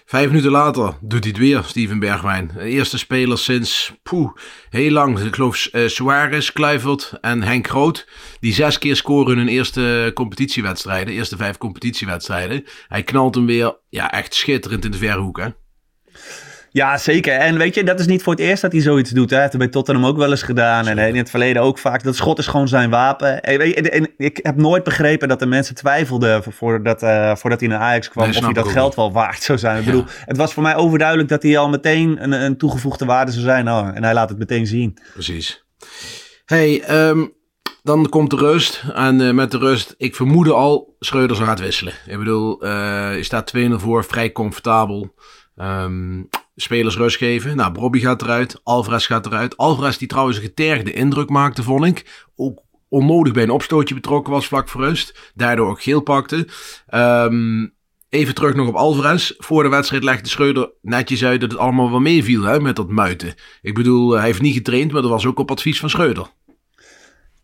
Vijf 0.06 0.28
minuten 0.28 0.52
later 0.52 0.94
doet 1.02 1.24
hij 1.24 1.30
het 1.30 1.38
weer, 1.40 1.64
Steven 1.66 2.00
Bergwijn. 2.00 2.52
De 2.58 2.64
eerste 2.64 2.98
speler 2.98 3.38
sinds 3.38 3.94
poeh, 4.04 4.32
heel 4.70 4.92
lang. 4.92 5.20
Ik 5.20 5.36
geloof 5.36 5.66
eh, 5.66 5.88
Suarez, 5.88 6.52
Kluivert 6.52 7.14
en 7.22 7.44
Henk 7.44 7.68
Groot. 7.68 8.08
Die 8.40 8.54
zes 8.54 8.78
keer 8.78 8.96
scoren 8.96 9.32
in 9.32 9.38
hun 9.38 9.48
eerste 9.48 10.12
competitiewedstrijden. 10.14 11.14
Eerste 11.14 11.38
vijf 11.38 11.58
competitiewedstrijden. 11.58 12.64
Hij 12.88 13.04
knalt 13.04 13.36
hem 13.36 13.46
weer 13.46 13.78
ja, 13.90 14.12
echt 14.12 14.34
schitterend 14.34 14.86
in 14.86 14.92
de 14.92 14.98
verhoek. 14.98 15.40
Hè? 15.40 15.48
Ja, 16.72 16.98
zeker. 16.98 17.34
En 17.34 17.58
weet 17.58 17.76
je, 17.76 17.84
dat 17.84 18.00
is 18.00 18.06
niet 18.06 18.24
voor 18.24 18.34
het 18.34 18.42
eerst 18.42 18.62
dat 18.62 18.72
hij 18.72 18.82
zoiets 18.82 19.10
doet. 19.12 19.30
Hè. 19.30 19.36
Hij 19.36 19.40
heeft 19.40 19.54
het 19.54 19.62
bij 19.62 19.72
Tottenham 19.72 20.06
ook 20.06 20.18
wel 20.18 20.30
eens 20.30 20.42
gedaan. 20.44 20.88
En 20.88 20.98
in 20.98 21.16
het 21.16 21.30
verleden 21.30 21.62
ook 21.62 21.78
vaak. 21.78 22.04
Dat 22.04 22.16
schot 22.16 22.40
is 22.40 22.48
gewoon 22.48 22.68
zijn 22.68 22.90
wapen. 22.90 23.42
En, 23.42 23.60
en- 23.76 23.92
en 23.92 24.10
ik 24.18 24.40
heb 24.42 24.56
nooit 24.56 24.84
begrepen 24.84 25.28
dat 25.28 25.40
de 25.40 25.46
mensen 25.46 25.76
twijfelden 25.76 26.44
voordat, 26.44 27.04
eh, 27.04 27.36
voordat 27.36 27.60
hij 27.60 27.70
naar 27.70 27.80
Ajax 27.80 28.10
kwam. 28.10 28.30
Nee, 28.30 28.38
of 28.38 28.44
hij 28.44 28.54
dat 28.54 28.68
geld 28.68 28.96
wel 28.96 29.12
waard 29.12 29.42
zou 29.44 29.58
zijn. 29.58 29.78
Ik 29.80 29.86
Ja. 29.86 29.92
bedoel, 29.92 30.06
het 30.26 30.38
was 30.38 30.54
voor 30.54 30.64
mij 30.64 30.76
overduidelijk 30.76 31.30
dat 31.30 31.44
hij 31.44 31.58
al 31.58 31.70
meteen 31.70 32.24
een, 32.24 32.32
een 32.32 32.58
toegevoegde 32.58 33.06
waarde 33.06 33.32
zou 33.32 33.44
zijn. 33.44 33.66
Nou, 33.66 33.94
en 33.94 34.04
hij 34.04 34.14
laat 34.14 34.30
het 34.30 34.38
meteen 34.38 34.68
zien. 34.68 34.98
Precies. 35.14 35.66
Hey, 36.46 36.82
ehm, 36.84 37.26
dan 37.84 38.10
komt 38.10 38.30
de 38.30 38.36
rust. 38.36 38.84
En 38.94 39.22
eh, 39.22 39.32
met 39.32 39.52
de 39.52 39.58
rust, 39.58 39.94
ik 39.98 40.16
vermoedde 40.16 40.54
al, 40.54 40.96
Schreuder 41.00 41.36
gaat 41.36 41.60
wisselen. 41.60 41.94
Ik 42.06 42.18
bedoel, 42.18 42.62
eh, 42.62 43.16
je 43.16 43.24
staat 43.24 43.48
2-0 43.48 43.80
voor, 43.80 44.04
vrij 44.06 44.32
comfortabel. 44.32 45.14
Spelers 46.60 46.98
rust 46.98 47.18
geven. 47.18 47.56
Nou, 47.56 47.72
Bobby 47.72 48.00
gaat 48.00 48.22
eruit. 48.22 48.60
Alvarez 48.64 49.06
gaat 49.06 49.26
eruit. 49.26 49.58
Alvarez 49.58 49.98
die 49.98 50.08
trouwens 50.08 50.38
een 50.38 50.44
getergde 50.44 50.94
indruk 50.94 51.30
maakte, 51.30 51.64
vond 51.64 51.86
ik. 51.86 52.26
Ook 52.36 52.62
onnodig 52.90 53.34
bij 53.34 53.44
een 53.44 53.50
opstootje 53.50 53.96
betrokken 53.96 54.34
was 54.34 54.48
vlak 54.48 54.70
voor 54.70 54.82
rust. 54.82 55.32
Daardoor 55.36 55.70
ook 55.70 55.82
geel 55.82 56.02
pakte. 56.02 56.48
Ehm, 56.88 57.68
even 58.10 58.36
terug 58.36 58.56
nog 58.56 58.68
op 58.68 58.76
Alvarez. 58.76 59.32
Voor 59.38 59.64
de 59.64 59.70
wedstrijd 59.70 60.04
legde 60.04 60.30
Schreuder 60.30 60.72
netjes 60.82 61.24
uit 61.24 61.42
dat 61.42 61.52
het 61.52 61.60
allemaal 61.60 61.90
wel 61.90 62.00
meeviel 62.00 62.62
met 62.62 62.76
dat 62.76 62.90
muiten. 62.90 63.34
Ik 63.62 63.74
bedoel, 63.74 64.12
hij 64.12 64.26
heeft 64.26 64.42
niet 64.42 64.54
getraind, 64.54 64.92
maar 64.92 65.02
dat 65.02 65.12
was 65.12 65.26
ook 65.26 65.40
op 65.40 65.52
advies 65.52 65.80
van 65.80 65.90
Schreuder. 65.90 66.28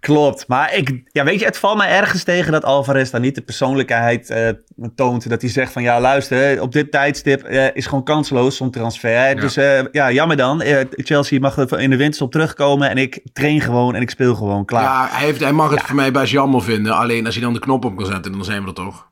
Klopt. 0.03 0.47
Maar 0.47 0.75
ik, 0.75 1.01
ja, 1.11 1.23
weet 1.23 1.39
je, 1.39 1.45
het 1.45 1.57
valt 1.57 1.77
mij 1.77 1.89
ergens 1.89 2.23
tegen 2.23 2.51
dat 2.51 2.65
Alvarez 2.65 3.09
dan 3.09 3.21
niet 3.21 3.35
de 3.35 3.41
persoonlijkheid 3.41 4.29
eh, 4.29 4.50
toont. 4.95 5.29
Dat 5.29 5.41
hij 5.41 5.50
zegt 5.50 5.71
van 5.71 5.83
ja, 5.83 6.00
luister, 6.00 6.61
op 6.61 6.71
dit 6.71 6.91
tijdstip 6.91 7.44
eh, 7.44 7.75
is 7.75 7.85
gewoon 7.85 8.03
kansloos 8.03 8.57
zo'n 8.57 8.71
transfer. 8.71 9.35
Dus 9.35 9.57
eh, 9.57 9.81
ja, 9.92 10.11
jammer 10.11 10.37
dan. 10.37 10.63
Chelsea 10.92 11.39
mag 11.39 11.57
er 11.57 11.80
in 11.80 11.89
de 11.89 11.97
winterstop 11.97 12.31
terugkomen 12.31 12.89
en 12.89 12.97
ik 12.97 13.19
train 13.33 13.61
gewoon 13.61 13.95
en 13.95 14.01
ik 14.01 14.09
speel 14.09 14.35
gewoon. 14.35 14.66
Klaar. 14.66 14.83
Ja, 14.83 15.07
hij, 15.11 15.25
heeft, 15.25 15.39
hij 15.39 15.54
mag 15.54 15.71
het 15.71 15.81
voor 15.81 15.95
mij 15.95 16.11
best 16.11 16.31
jammer 16.31 16.63
vinden. 16.63 16.94
Alleen 16.95 17.25
als 17.25 17.35
hij 17.35 17.44
dan 17.44 17.54
de 17.54 17.59
knop 17.59 17.85
op 17.85 17.97
kan 17.97 18.06
zetten, 18.06 18.31
dan 18.31 18.44
zijn 18.44 18.61
we 18.61 18.68
er 18.68 18.73
toch. 18.73 19.11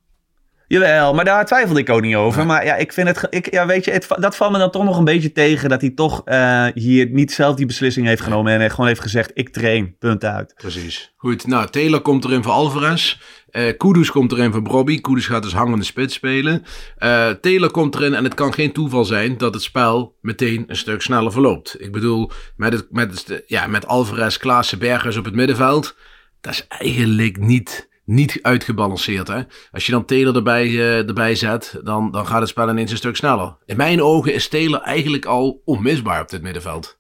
Jawel, 0.72 1.14
maar 1.14 1.26
daar 1.26 1.46
twijfelde 1.46 1.80
ik 1.80 1.90
ook 1.90 2.02
niet 2.02 2.16
over. 2.16 2.46
Maar 2.46 2.66
ja, 2.66 2.76
ik 2.76 2.94
vind 2.94 3.08
het, 3.08 3.28
ik, 3.30 3.52
ja, 3.52 3.66
weet 3.66 3.86
je, 3.86 3.92
het, 3.92 4.08
dat 4.16 4.36
valt 4.36 4.52
me 4.52 4.58
dan 4.58 4.72
toch 4.72 4.84
nog 4.84 4.98
een 4.98 5.04
beetje 5.04 5.32
tegen. 5.32 5.70
Dat 5.70 5.82
hij 5.82 5.90
toch 5.90 6.22
eh, 6.26 6.66
hier 6.74 7.10
niet 7.10 7.32
zelf 7.32 7.56
die 7.56 7.66
beslissing 7.66 8.08
heeft 8.08 8.22
genomen. 8.22 8.60
En 8.60 8.70
gewoon 8.70 8.88
heeft 8.88 9.02
gezegd, 9.02 9.32
ik 9.34 9.50
train, 9.50 9.96
punt 10.00 10.24
uit. 10.24 10.54
Precies. 10.56 11.14
Goed, 11.18 11.48
nou, 11.48 11.70
Taylor 11.70 12.02
komt 12.02 12.26
erin 12.26 12.44
voor 12.44 12.52
Alvarez. 12.52 13.18
Eh 13.50 13.78
Kudus 13.78 14.12
komt 14.12 14.32
erin 14.32 14.52
voor 14.52 14.62
Bobby. 14.62 15.02
Kudus 15.02 15.26
gaat 15.26 15.44
dus 15.44 15.54
hangende 15.54 15.86
spits 15.86 16.14
spelen. 16.14 16.64
Eh 16.98 17.30
Taylor 17.30 17.72
komt 17.72 17.96
erin 17.96 18.14
en 18.14 18.24
het 18.24 18.34
kan 18.34 18.54
geen 18.54 18.72
toeval 18.72 19.06
zijn 19.06 19.38
dat 19.38 19.54
het 19.54 19.64
spel 19.64 20.18
meteen 20.22 20.64
een 20.68 20.76
stuk 20.76 21.02
sneller 21.02 21.32
verloopt. 21.32 21.76
Ik 21.80 21.92
bedoel, 21.92 22.32
met, 22.56 22.74
het, 22.74 22.88
met, 22.90 23.26
het, 23.28 23.44
ja, 23.48 23.68
met 23.68 23.88
Alvarez, 23.88 24.38
Klaassen, 24.38 24.80
Bergers 24.80 25.18
op 25.18 25.26
het 25.26 25.36
middenveld. 25.36 25.96
Dat 26.42 26.54
is 26.54 26.66
eigenlijk 26.68 27.38
niet, 27.38 27.90
niet 28.06 28.40
uitgebalanceerd. 28.42 29.28
Hè? 29.28 29.42
Als 29.72 29.86
je 29.86 29.92
dan 29.92 30.06
Taylor 30.06 30.36
erbij, 30.36 30.66
eh, 30.66 31.08
erbij 31.08 31.36
zet, 31.36 31.80
dan, 31.84 32.12
dan 32.12 32.28
gaat 32.28 32.40
het 32.40 32.50
spel 32.50 32.70
ineens 32.70 32.92
een 32.92 32.98
stuk 32.98 33.16
sneller. 33.16 33.58
In 33.66 33.78
mijn 33.78 34.02
ogen 34.02 34.34
is 34.34 34.48
Taylor 34.48 34.82
eigenlijk 34.82 35.26
al 35.26 35.62
onmisbaar 35.66 36.22
op 36.22 36.30
dit 36.30 36.42
middenveld. 36.42 37.00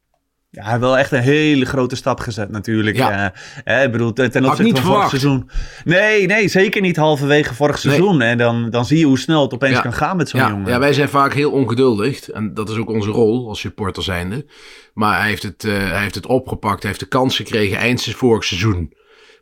Ja, 0.50 0.62
hij 0.62 0.70
heeft 0.70 0.84
wel 0.84 0.98
echt 0.98 1.12
een 1.12 1.22
hele 1.22 1.66
grote 1.66 1.96
stap 1.96 2.20
gezet 2.20 2.50
natuurlijk. 2.52 2.98
Ja. 2.98 3.34
Hè, 3.64 3.84
ik 3.84 3.92
bedoel, 3.92 4.14
ten 4.14 4.26
opzichte 4.46 4.64
niet 4.64 4.80
van 4.80 4.92
vorig 4.92 5.10
seizoen. 5.10 5.50
Nee, 5.84 6.26
nee, 6.26 6.48
zeker 6.48 6.82
niet 6.82 6.96
halverwege 6.96 7.54
vorig 7.54 7.84
Nee. 7.84 7.94
seizoen. 7.94 8.22
En 8.22 8.38
dan, 8.38 8.70
dan 8.70 8.86
zie 8.86 8.98
je 8.98 9.06
hoe 9.06 9.20
snel 9.20 9.42
het 9.42 9.54
opeens 9.54 9.76
Ja. 9.76 9.82
kan 9.82 9.94
gaan 9.94 10.18
met 10.18 10.30
zo'n 10.30 10.40
ja, 10.40 10.50
jongen. 10.50 10.70
Ja, 10.70 10.80
wij 10.80 10.94
zijn 10.94 11.10
vaak 11.10 11.34
heel 11.34 11.52
ongeduldig. 11.52 12.30
En 12.30 12.54
dat 12.54 12.70
is 12.70 12.78
ook 12.78 12.90
onze 12.90 13.10
rol 13.10 13.48
als 13.50 13.60
supporter 13.60 14.04
zijnde. 14.04 14.46
Maar 14.94 15.20
hij 15.20 15.28
heeft 15.30 15.44
het, 15.44 15.64
eh, 15.64 15.72
hij 15.78 16.02
heeft 16.02 16.16
het 16.16 16.26
opgepakt. 16.26 16.80
Hij 16.80 16.88
heeft 16.88 17.00
de 17.04 17.10
kans 17.10 17.36
gekregen 17.36 17.78
eind 17.78 18.04
vorig 18.04 18.44
seizoen. 18.44 18.94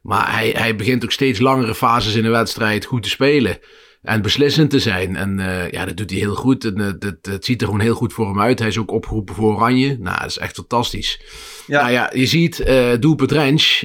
Maar 0.01 0.33
hij, 0.33 0.49
hij 0.49 0.75
begint 0.75 1.03
ook 1.03 1.11
steeds 1.11 1.39
langere 1.39 1.75
fases 1.75 2.15
in 2.15 2.23
de 2.23 2.29
wedstrijd 2.29 2.85
goed 2.85 3.03
te 3.03 3.09
spelen. 3.09 3.57
En 4.01 4.21
beslissend 4.21 4.69
te 4.69 4.79
zijn. 4.79 5.15
En 5.15 5.39
uh, 5.39 5.69
ja, 5.71 5.85
dat 5.85 5.97
doet 5.97 6.09
hij 6.09 6.19
heel 6.19 6.35
goed. 6.35 6.65
En 6.65 6.79
uh, 6.79 6.87
dat, 6.99 7.15
het 7.21 7.45
ziet 7.45 7.61
er 7.61 7.67
gewoon 7.67 7.81
heel 7.81 7.95
goed 7.95 8.13
voor 8.13 8.27
hem 8.27 8.41
uit. 8.41 8.59
Hij 8.59 8.67
is 8.67 8.77
ook 8.77 8.91
opgeroepen 8.91 9.35
voor 9.35 9.55
Oranje. 9.55 9.97
Nou, 9.99 10.19
dat 10.19 10.29
is 10.29 10.37
echt 10.37 10.55
fantastisch. 10.55 11.21
Ja. 11.67 11.81
Nou 11.81 11.91
ja, 11.91 12.11
je 12.13 12.25
ziet 12.25 12.59
uh, 12.59 12.91
doelpunt 12.99 13.31
Rens. 13.31 13.79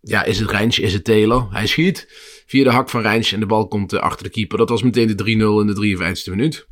ja, 0.00 0.24
is 0.24 0.38
het 0.38 0.50
Rens? 0.50 0.78
Is 0.78 0.92
het 0.92 1.04
Taylor? 1.04 1.48
Hij 1.50 1.66
schiet 1.66 2.06
via 2.46 2.64
de 2.64 2.70
hak 2.70 2.90
van 2.90 3.00
Rens 3.00 3.32
en 3.32 3.40
de 3.40 3.46
bal 3.46 3.68
komt 3.68 3.94
achter 3.94 4.24
de 4.24 4.30
keeper. 4.30 4.58
Dat 4.58 4.68
was 4.68 4.82
meteen 4.82 5.16
de 5.16 5.24
3-0 5.24 5.26
in 5.26 5.66
de 5.66 5.96
53e 5.96 6.30
minuut. 6.30 6.66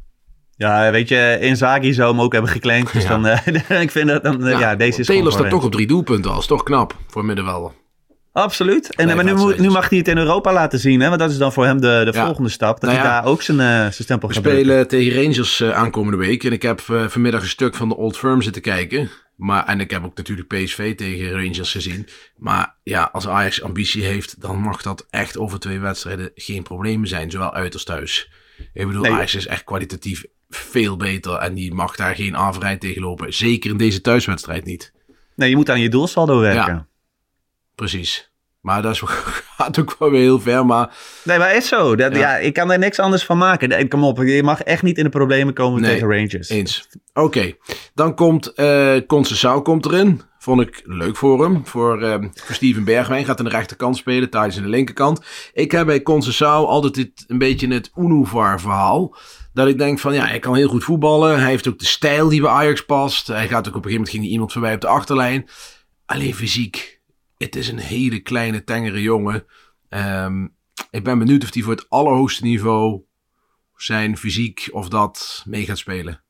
Ja, 0.56 0.90
weet 0.90 1.09
je, 1.09 1.38
Inzaghi 1.40 1.92
zou 1.92 2.11
hem 2.11 2.21
ook 2.21 2.33
hebben 2.33 2.50
gekleed. 2.50 2.92
Dus 2.92 3.02
ja. 3.02 3.18
dan, 3.18 3.26
ik 3.83 3.90
vind 3.90 4.09
dat 4.09 4.23
dan, 4.23 4.40
ja, 4.40 4.59
ja 4.59 4.76
deze 4.76 5.00
is 5.00 5.06
Taylor 5.06 5.33
staat 5.33 5.50
toch 5.50 5.64
op 5.64 5.73
drie 5.73 5.87
doelpunten 5.87 6.30
al. 6.30 6.38
is 6.38 6.47
toch 6.47 6.62
knap 6.62 6.97
voor 7.06 7.25
middenvelder. 7.25 7.73
Absoluut. 8.34 8.94
En, 8.94 9.16
maar 9.16 9.24
nu, 9.24 9.32
nu, 9.56 9.70
mag 9.70 9.88
hij 9.88 9.98
het 9.98 10.08
in 10.08 10.18
Europa 10.18 10.52
laten 10.52 10.78
zien, 10.78 11.00
hè? 11.00 11.08
want 11.08 11.20
dat 11.20 11.30
is 11.30 11.38
dan 11.38 11.52
voor 11.52 11.64
hem 11.64 11.80
de, 11.80 12.02
de 12.04 12.12
volgende 12.12 12.48
stap. 12.48 12.80
Dat 12.80 12.90
nou 12.90 13.02
hij 13.02 13.10
daar 13.10 13.24
ook 13.24 13.42
zijn, 13.42 13.58
uh, 13.58 13.64
zijn 13.64 13.92
stempel 13.92 14.28
gaat 14.28 14.42
We 14.42 14.50
spelen 14.50 14.88
tegen 14.88 15.22
Rangers 15.22 15.60
uh, 15.60 15.70
aankomende 15.70 16.18
week. 16.18 16.44
En 16.44 16.52
ik 16.52 16.62
heb 16.62 16.80
uh, 16.90 17.08
vanmiddag 17.08 17.42
een 17.42 17.48
stuk 17.48 17.74
van 17.74 17.88
de 17.88 17.96
Old 17.96 18.16
Firm 18.16 18.42
zitten 18.42 18.62
kijken. 18.62 19.10
Maar, 19.36 19.66
en 19.66 19.80
ik 19.80 19.90
heb 19.90 20.04
ook 20.04 20.16
natuurlijk 20.16 20.48
PSV 20.48 20.94
tegen 20.94 21.30
Rangers 21.30 21.70
gezien. 21.70 22.08
Maar 22.36 22.74
ja, 22.82 23.08
als 23.12 23.28
Ajax 23.28 23.62
ambitie 23.62 24.04
heeft, 24.04 24.40
dan 24.40 24.58
mag 24.58 24.82
dat 24.82 25.06
echt 25.10 25.38
over 25.38 25.58
twee 25.58 25.78
wedstrijden 25.78 26.30
geen 26.34 26.62
probleem 26.62 27.06
zijn. 27.06 27.30
Zowel 27.30 27.54
uit 27.54 27.72
als 27.72 27.84
thuis. 27.84 28.30
Ik 28.72 28.86
bedoel, 28.86 29.02
nee. 29.02 29.12
Ajax 29.12 29.34
is 29.34 29.46
echt 29.46 29.64
kwalitatief 29.64 30.24
veel 30.48 30.96
beter. 30.96 31.34
En 31.34 31.54
die 31.54 31.74
mag 31.74 31.96
daar 31.96 32.14
geen 32.14 32.36
averij 32.36 32.76
tegen 32.76 33.02
lopen. 33.02 33.34
Zeker 33.34 33.70
in 33.70 33.76
deze 33.76 34.00
thuiswedstrijd 34.00 34.64
niet. 34.64 34.92
Nee, 35.36 35.50
je 35.50 35.56
moet 35.56 35.70
aan 35.70 35.80
je 35.80 35.88
doelsaldo 35.88 36.40
werken. 36.40 36.74
Ja. 36.74 36.86
Precies. 37.74 38.32
Maar 38.64 38.82
dat 38.82 38.92
is, 38.92 39.02
gaat 39.56 39.78
ook 39.78 39.96
wel 39.98 40.10
weer 40.10 40.20
heel 40.20 40.40
ver. 40.40 40.66
Maar... 40.66 40.96
Nee, 41.24 41.38
maar 41.38 41.54
is 41.54 41.68
zo. 41.68 41.96
Dat, 41.96 42.16
ja. 42.16 42.36
ik 42.36 42.52
kan 42.52 42.72
er 42.72 42.78
niks 42.78 42.98
anders 42.98 43.24
van 43.24 43.38
maken. 43.38 43.88
Kom 43.88 44.04
op, 44.04 44.18
je 44.18 44.42
mag 44.42 44.62
echt 44.62 44.82
niet 44.82 44.98
in 44.98 45.04
de 45.04 45.10
problemen 45.10 45.54
komen 45.54 45.80
nee, 45.80 45.92
tegen 45.92 46.08
Rangers. 46.08 46.48
Eens. 46.48 46.88
Oké, 47.12 47.52
dan 47.94 48.14
komt 48.14 48.52
uh, 48.56 48.96
Concessao 49.06 49.62
komt 49.62 49.86
erin. 49.86 50.22
Vond 50.38 50.60
ik 50.60 50.82
leuk 50.84 51.16
voor 51.16 51.42
hem. 51.42 51.66
Voor, 51.66 52.02
uh, 52.02 52.14
voor 52.34 52.54
Steven 52.54 52.84
Bergwijn. 52.84 53.24
Gaat 53.24 53.38
aan 53.38 53.44
de 53.44 53.50
rechterkant 53.50 53.96
spelen. 53.96 54.30
Thijs 54.30 54.56
aan 54.56 54.62
de 54.62 54.68
linkerkant. 54.68 55.20
Ik 55.52 55.72
heb 55.72 55.86
bij 55.86 56.02
Concessao 56.02 56.64
altijd 56.66 56.94
dit, 56.94 57.24
een 57.26 57.38
beetje 57.38 57.68
het 57.68 57.90
Unuvar 57.96 58.60
verhaal. 58.60 59.16
Dat 59.52 59.68
ik 59.68 59.78
denk 59.78 59.98
van 59.98 60.14
ja, 60.14 60.26
hij 60.26 60.38
kan 60.38 60.54
heel 60.54 60.68
goed 60.68 60.84
voetballen. 60.84 61.40
Hij 61.40 61.50
heeft 61.50 61.68
ook 61.68 61.78
de 61.78 61.86
stijl 61.86 62.28
die 62.28 62.40
bij 62.40 62.50
Ajax 62.50 62.84
past. 62.84 63.26
Hij 63.26 63.48
gaat 63.48 63.68
ook 63.68 63.76
op 63.76 63.84
een 63.84 63.90
gegeven 63.90 63.92
moment 63.92 64.10
ging 64.10 64.24
iemand 64.24 64.52
voorbij 64.52 64.74
op 64.74 64.80
de 64.80 64.86
achterlijn. 64.86 65.48
Alleen 66.06 66.34
fysiek 66.34 66.93
het 67.36 67.56
is 67.56 67.68
een 67.68 67.78
hele 67.78 68.20
kleine, 68.20 68.64
tengere 68.64 69.02
jongen. 69.02 69.46
Um, 69.88 70.56
ik 70.90 71.04
ben 71.04 71.18
benieuwd 71.18 71.42
of 71.42 71.54
hij 71.54 71.62
voor 71.62 71.72
het 71.72 71.90
allerhoogste 71.90 72.44
niveau 72.44 73.02
zijn 73.76 74.16
fysiek 74.16 74.68
of 74.72 74.88
dat 74.88 75.42
mee 75.46 75.64
gaat 75.64 75.78
spelen. 75.78 76.23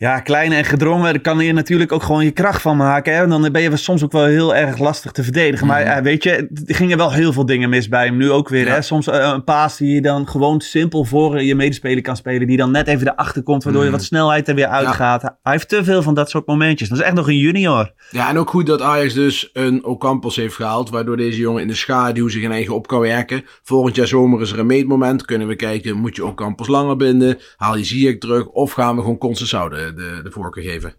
Ja, 0.00 0.20
klein 0.20 0.52
en 0.52 0.64
gedrongen, 0.64 1.12
daar 1.12 1.20
kan 1.20 1.38
je 1.38 1.52
natuurlijk 1.52 1.92
ook 1.92 2.02
gewoon 2.02 2.24
je 2.24 2.30
kracht 2.30 2.62
van 2.62 2.76
maken. 2.76 3.14
Hè? 3.14 3.26
Dan 3.26 3.52
ben 3.52 3.62
je 3.62 3.76
soms 3.76 4.04
ook 4.04 4.12
wel 4.12 4.24
heel 4.24 4.54
erg 4.54 4.78
lastig 4.78 5.12
te 5.12 5.22
verdedigen. 5.22 5.66
Maar 5.66 5.84
mhm. 5.84 6.02
weet 6.02 6.22
je, 6.22 6.30
er 6.66 6.74
gingen 6.74 6.96
wel 6.96 7.12
heel 7.12 7.32
veel 7.32 7.46
dingen 7.46 7.68
mis 7.68 7.88
bij 7.88 8.06
hem. 8.06 8.16
Nu 8.16 8.30
ook 8.30 8.48
weer. 8.48 8.68
Hè? 8.68 8.82
Soms 8.82 9.06
uh, 9.06 9.14
een 9.14 9.44
paas 9.44 9.76
die 9.76 9.94
je 9.94 10.00
dan 10.00 10.28
gewoon 10.28 10.60
simpel 10.60 11.04
voor 11.04 11.42
je 11.42 11.54
medespeler 11.54 12.02
kan 12.02 12.16
spelen. 12.16 12.46
Die 12.46 12.56
dan 12.56 12.70
net 12.70 12.86
even 12.86 13.08
erachter 13.08 13.42
komt, 13.42 13.64
waardoor 13.64 13.82
je 13.82 13.88
mhm. 13.88 13.96
wat 13.96 14.06
snelheid 14.06 14.48
er 14.48 14.54
weer 14.54 14.66
uitgaat. 14.66 15.22
Hij 15.22 15.52
heeft 15.52 15.68
te 15.68 15.84
veel 15.84 16.02
van 16.02 16.14
dat 16.14 16.30
soort 16.30 16.46
momentjes. 16.46 16.88
Dat 16.88 16.98
is 16.98 17.04
echt 17.04 17.14
nog 17.14 17.28
een 17.28 17.38
junior. 17.38 17.92
Ja, 18.10 18.28
en 18.28 18.38
ook 18.38 18.50
goed 18.50 18.66
dat 18.66 18.82
Ajax 18.82 19.14
dus 19.14 19.50
een 19.52 19.84
Ocampos 19.84 20.36
heeft 20.36 20.54
gehaald. 20.54 20.90
Waardoor 20.90 21.16
deze 21.16 21.38
jongen 21.38 21.62
in 21.62 21.68
de 21.68 21.74
schaduw 21.74 22.28
zich 22.28 22.42
in 22.42 22.52
eigen 22.52 22.74
op 22.74 22.86
kan 22.86 23.00
werken. 23.00 23.44
Volgend 23.62 23.96
jaar 23.96 24.06
zomer 24.06 24.40
is 24.40 24.52
er 24.52 24.58
een 24.58 24.66
meetmoment. 24.66 25.24
Kunnen 25.24 25.48
we 25.48 25.56
kijken, 25.56 25.96
moet 25.96 26.16
je 26.16 26.24
Ocampos 26.24 26.68
langer 26.68 26.96
binden? 26.96 27.38
Haal 27.56 27.76
je 27.76 27.84
Ziyech 27.84 28.18
terug? 28.18 28.46
Of 28.46 28.72
gaan 28.72 28.94
we 28.94 29.00
gewoon 29.00 29.18
constant 29.18 29.50
houden? 29.50 29.88
De, 29.94 30.20
de 30.22 30.30
voorkeur 30.30 30.64
geven. 30.64 30.94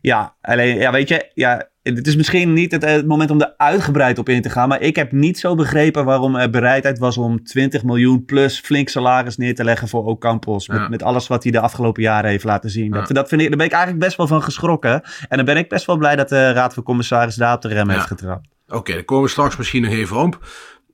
Ja, 0.00 0.34
alleen, 0.40 0.76
ja, 0.76 0.92
weet 0.92 1.08
je, 1.08 1.30
ja, 1.34 1.68
het 1.82 2.06
is 2.06 2.16
misschien 2.16 2.52
niet 2.52 2.72
het, 2.72 2.84
het, 2.84 3.06
moment 3.06 3.30
om 3.30 3.40
er 3.40 3.54
uitgebreid 3.56 4.18
op 4.18 4.28
in 4.28 4.42
te 4.42 4.50
gaan. 4.50 4.68
Maar 4.68 4.80
ik 4.80 4.96
heb 4.96 5.12
niet 5.12 5.38
zo 5.38 5.54
begrepen 5.54 6.04
waarom 6.04 6.36
er 6.36 6.50
bereidheid 6.50 6.98
was 6.98 7.16
om 7.16 7.44
20 7.44 7.84
miljoen 7.84 8.24
plus 8.24 8.60
flink 8.60 8.88
salaris 8.88 9.36
neer 9.36 9.54
te 9.54 9.64
leggen 9.64 9.88
voor 9.88 10.04
Ocampos. 10.04 10.68
Met, 10.68 10.88
met 10.88 11.02
alles 11.02 11.26
wat 11.26 11.42
hij 11.42 11.52
de 11.52 11.60
afgelopen 11.60 12.02
jaren 12.02 12.30
heeft 12.30 12.44
laten 12.44 12.70
zien. 12.70 12.90
Dat, 12.90 13.08
dat 13.08 13.28
vind 13.28 13.40
ik, 13.40 13.48
daar 13.48 13.56
ben 13.56 13.66
ik 13.66 13.72
eigenlijk 13.72 14.04
best 14.04 14.16
wel 14.16 14.26
van 14.26 14.42
geschrokken. 14.42 15.02
En 15.28 15.36
dan 15.36 15.44
ben 15.46 15.56
ik 15.56 15.68
best 15.68 15.86
wel 15.86 15.96
blij 15.96 16.16
dat 16.16 16.28
de 16.28 16.52
Raad 16.52 16.74
van 16.74 16.82
Commissaris 16.82 17.34
daar 17.34 17.54
op 17.54 17.62
de 17.62 17.68
rem 17.68 17.88
heeft 17.88 18.06
getrapt. 18.06 18.48
Oké, 18.66 18.78
okay, 18.78 18.94
dan 18.94 19.04
komen 19.04 19.24
we 19.24 19.30
straks 19.30 19.56
misschien 19.56 19.82
nog 19.82 19.92
even 19.92 20.16
op. 20.16 20.38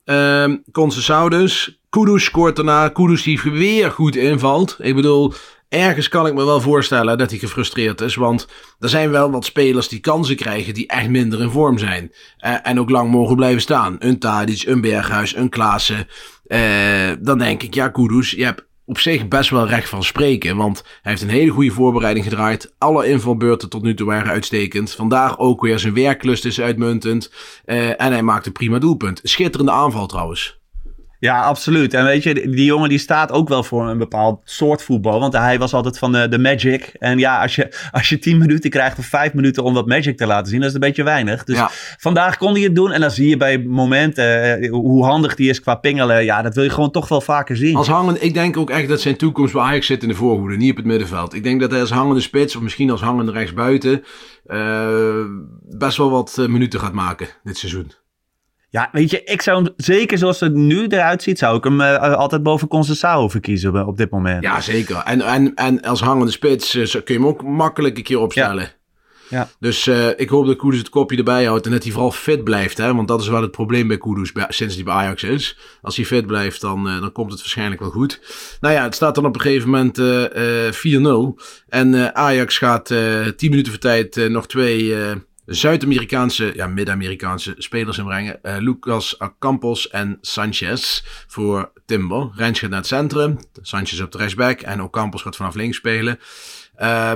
Um, 0.05 0.63
dus. 1.29 1.81
Kudus 1.91 2.25
scoort 2.25 2.57
daarna. 2.57 2.89
Kudus 2.89 3.23
die 3.23 3.41
weer 3.43 3.91
goed 3.91 4.17
invalt. 4.17 4.77
Ik 4.81 4.95
bedoel, 4.95 5.33
ergens 5.69 6.09
kan 6.09 6.27
ik 6.27 6.35
me 6.35 6.45
wel 6.45 6.61
voorstellen 6.61 7.19
dat 7.19 7.31
hij 7.31 7.39
gefrustreerd 7.39 8.01
is. 8.01 8.15
Want 8.15 8.49
er 8.79 8.89
zijn 8.89 9.11
wel 9.11 9.31
wat 9.31 9.45
spelers 9.45 9.89
die 9.89 10.01
kansen 10.01 10.37
krijgen 10.37 10.75
die 10.75 10.87
echt 10.87 11.09
minder 11.09 11.41
in 11.41 11.51
vorm 11.51 11.79
zijn. 11.79 12.13
Uh, 12.45 12.57
en 12.63 12.81
ook 12.81 12.91
lang 12.91 13.11
mogen 13.11 13.37
blijven 13.37 13.61
staan. 13.61 13.97
Een 13.99 14.19
Tadic, 14.19 14.63
een 14.63 14.81
Berghuis, 14.81 15.37
een 15.37 15.49
Klaassen. 15.49 16.09
Uh, 16.47 17.11
dan 17.21 17.39
denk 17.39 17.63
ik, 17.63 17.75
ja 17.75 17.89
Kudus, 17.89 18.31
je 18.31 18.45
hebt 18.45 18.65
op 18.85 18.99
zich 18.99 19.29
best 19.29 19.51
wel 19.51 19.67
recht 19.67 19.89
van 19.89 20.05
spreken. 20.05 20.57
Want 20.57 20.83
hij 21.03 21.13
heeft 21.13 21.23
een 21.23 21.29
hele 21.29 21.51
goede 21.51 21.71
voorbereiding 21.71 22.25
gedraaid. 22.25 22.75
Alle 22.79 23.09
invalbeurten 23.09 23.69
tot 23.69 23.83
nu 23.83 23.95
toe 23.95 24.07
waren 24.07 24.33
uitstekend. 24.33 24.93
Vandaag 24.93 25.39
ook 25.39 25.61
weer 25.61 25.79
zijn 25.79 25.95
werklust 25.95 26.45
is 26.45 26.61
uitmuntend. 26.61 27.33
Uh, 27.67 27.89
en 27.89 28.13
hij 28.13 28.23
maakt 28.23 28.47
een 28.47 28.53
prima 28.53 28.79
doelpunt. 28.79 29.21
Schitterende 29.23 29.73
aanval 29.73 30.07
trouwens. 30.07 30.61
Ja, 31.19 31.43
absoluut. 31.43 31.95
En 31.95 32.05
weet 32.05 32.23
je, 32.23 32.35
die 32.35 32.65
jongen 32.65 32.89
die 32.89 32.99
staat 32.99 33.33
ook 33.33 33.49
wel 33.49 33.63
voor 33.63 33.89
een 33.89 33.99
bepaald 33.99 34.41
soort 34.45 34.83
voetbal. 34.83 35.21
Want 35.21 35.33
hij 35.33 35.59
was 35.59 35.75
altijd 35.75 35.99
van 35.99 36.13
de, 36.13 36.29
de 36.29 36.39
magic. 36.39 36.93
En 36.99 37.19
ja, 37.19 37.43
als 37.43 37.55
je, 37.55 37.89
als 37.93 38.09
je 38.09 38.19
tien 38.19 38.39
minuten 38.39 38.71
krijgt 38.71 38.99
of 38.99 39.07
vijf 39.07 39.35
minuten 39.35 39.65
om 39.65 39.75
wat 39.75 39.87
magic 39.87 40.17
te 40.17 40.27
laten 40.27 40.47
zien, 40.47 40.61
dat 40.61 40.69
is 40.69 40.75
een 40.75 40.81
beetje 40.81 41.03
weinig. 41.03 41.45
Dus 41.45 41.59
vandaag 41.99 42.37
kon 42.37 42.53
hij 42.53 42.63
het 42.63 42.75
doen. 42.75 42.93
En 42.93 43.01
dan 43.01 43.11
zie 43.11 43.29
je 43.29 43.37
bij 43.37 43.59
momenten 43.59 44.63
uh, 44.63 44.71
hoe 44.71 45.05
handig 45.05 45.35
die 45.35 45.49
is 45.49 45.61
qua 45.61 45.75
pingelen. 45.75 46.25
Ja, 46.25 46.43
dat 46.43 46.55
wil 46.55 46.65
je 46.65 46.71
gewoon 46.71 46.91
toch 46.91 47.09
wel 47.09 47.21
vaker 47.21 47.57
zien. 47.57 47.77
Als 47.77 47.89
hangende, 47.89 48.21
ik 48.21 48.35
denk 48.35 48.57
ook 48.57 48.71
echt 48.71 48.89
dat 48.89 49.01
zijn 49.01 49.17
toekomst 49.17 49.53
bij 49.53 49.63
Ajax 49.63 49.87
zit 49.87 50.03
in 50.03 50.09
de 50.09 50.15
voorhoede, 50.15 50.57
niet 50.57 50.71
op 50.71 50.77
het 50.77 50.87
middenveld. 50.87 51.35
Ik 51.35 51.43
denk 51.43 51.61
dat 51.61 51.71
hij 51.71 51.81
als 51.81 51.91
hangende 51.91 52.21
spits, 52.21 52.57
of 52.57 52.63
misschien 52.63 52.91
als 52.91 53.01
hangende 53.01 53.33
rechtsbuiten, 53.33 54.05
uh, 54.47 55.25
best 55.79 55.97
wel 55.97 56.11
wat 56.11 56.39
eh, 56.39 56.47
minuten 56.47 56.81
gaat 56.81 56.93
maken 56.93 57.29
dit 57.43 57.59
seizoen. 57.59 57.93
Ja, 58.69 58.89
weet 58.93 59.11
je, 59.11 59.25
ik 59.25 59.43
zou 59.43 59.63
hem 59.63 59.73
zeker 59.77 60.19
zoals 60.19 60.41
het 60.41 60.55
nu 60.55 60.87
eruit 60.87 61.23
ziet, 61.23 61.39
zou 61.39 61.57
ik 61.57 61.65
hem 61.65 61.81
uh, 61.81 62.15
altijd 62.15 62.43
boven 62.43 62.69
Concessao 62.69 63.29
verkiezen 63.29 63.87
op 63.87 63.97
dit 63.97 64.11
moment. 64.11 64.43
Ja, 64.43 64.61
zeker. 64.61 64.97
En, 64.97 65.21
en, 65.21 65.55
en 65.55 65.83
als 65.83 66.01
hangende 66.01 66.33
spits 66.33 66.75
uh, 66.75 66.85
kun 66.91 67.03
je 67.05 67.13
hem 67.13 67.27
ook 67.27 67.43
makkelijk 67.43 67.97
een 67.97 68.03
keer 68.03 68.19
opstellen. 68.19 68.73
Ja. 69.29 69.39
ja. 69.39 69.49
Dus 69.59 69.87
uh, 69.87 70.09
ik 70.17 70.29
hoop 70.29 70.47
dat 70.47 70.57
Kudus 70.57 70.79
het 70.79 70.89
kopje 70.89 71.17
erbij 71.17 71.45
houdt 71.45 71.67
en 71.67 71.73
dat 71.73 71.83
hij 71.83 71.93
vooral 71.93 72.11
fit 72.11 72.45
blijft. 72.45 72.79
Hè? 72.79 72.95
Want 72.95 73.09
dat 73.09 73.21
is 73.21 73.29
wel 73.29 73.43
het 73.43 73.51
probleem 73.51 73.89
bij 73.89 73.99
Kudus 73.99 74.33
sinds 74.49 74.75
hij 74.75 74.85
bij 74.85 74.95
Ajax 74.95 75.23
is. 75.23 75.59
Als 75.83 75.97
hij 75.97 76.05
fit 76.05 76.27
blijft, 76.27 76.61
dan, 76.61 76.85
dan 76.85 77.13
komt 77.13 77.31
het 77.31 77.41
waarschijnlijk 77.41 77.81
wel 77.81 77.91
goed. 77.91 78.21
Nou 78.61 78.75
ja, 78.75 78.83
het 78.83 78.95
staat 78.95 79.15
dan 79.15 79.27
op 79.27 79.35
een 79.35 79.41
gegeven 79.41 79.71
moment 79.71 80.01
4-0. 81.39 81.45
En 81.69 82.15
Ajax 82.15 82.59
gaat 82.59 82.87
10 82.87 83.51
minuten 83.51 83.73
voor 83.73 83.81
tijd 83.81 84.29
nog 84.29 84.47
twee 84.47 84.95
Zuid-Amerikaanse, 85.47 86.53
ja, 86.55 86.67
Midden-Amerikaanse 86.67 87.55
spelers 87.59 87.99
inbrengen. 87.99 88.39
Uh, 88.43 88.57
Lucas 88.59 89.19
Campos 89.39 89.89
en 89.89 90.19
Sanchez 90.21 91.03
voor 91.27 91.73
Timber. 91.85 92.31
Rens 92.35 92.59
gaat 92.59 92.71
naar 92.71 92.79
het 92.79 92.89
centrum. 92.89 93.39
Sanchez 93.63 94.01
op 94.01 94.13
de 94.13 94.19
rechtsback. 94.19 94.61
En 94.61 94.83
Ocampos 94.83 95.23
gaat 95.23 95.37
vanaf 95.37 95.55
links 95.55 95.77
spelen. 95.77 96.19
Uh, 96.79 97.13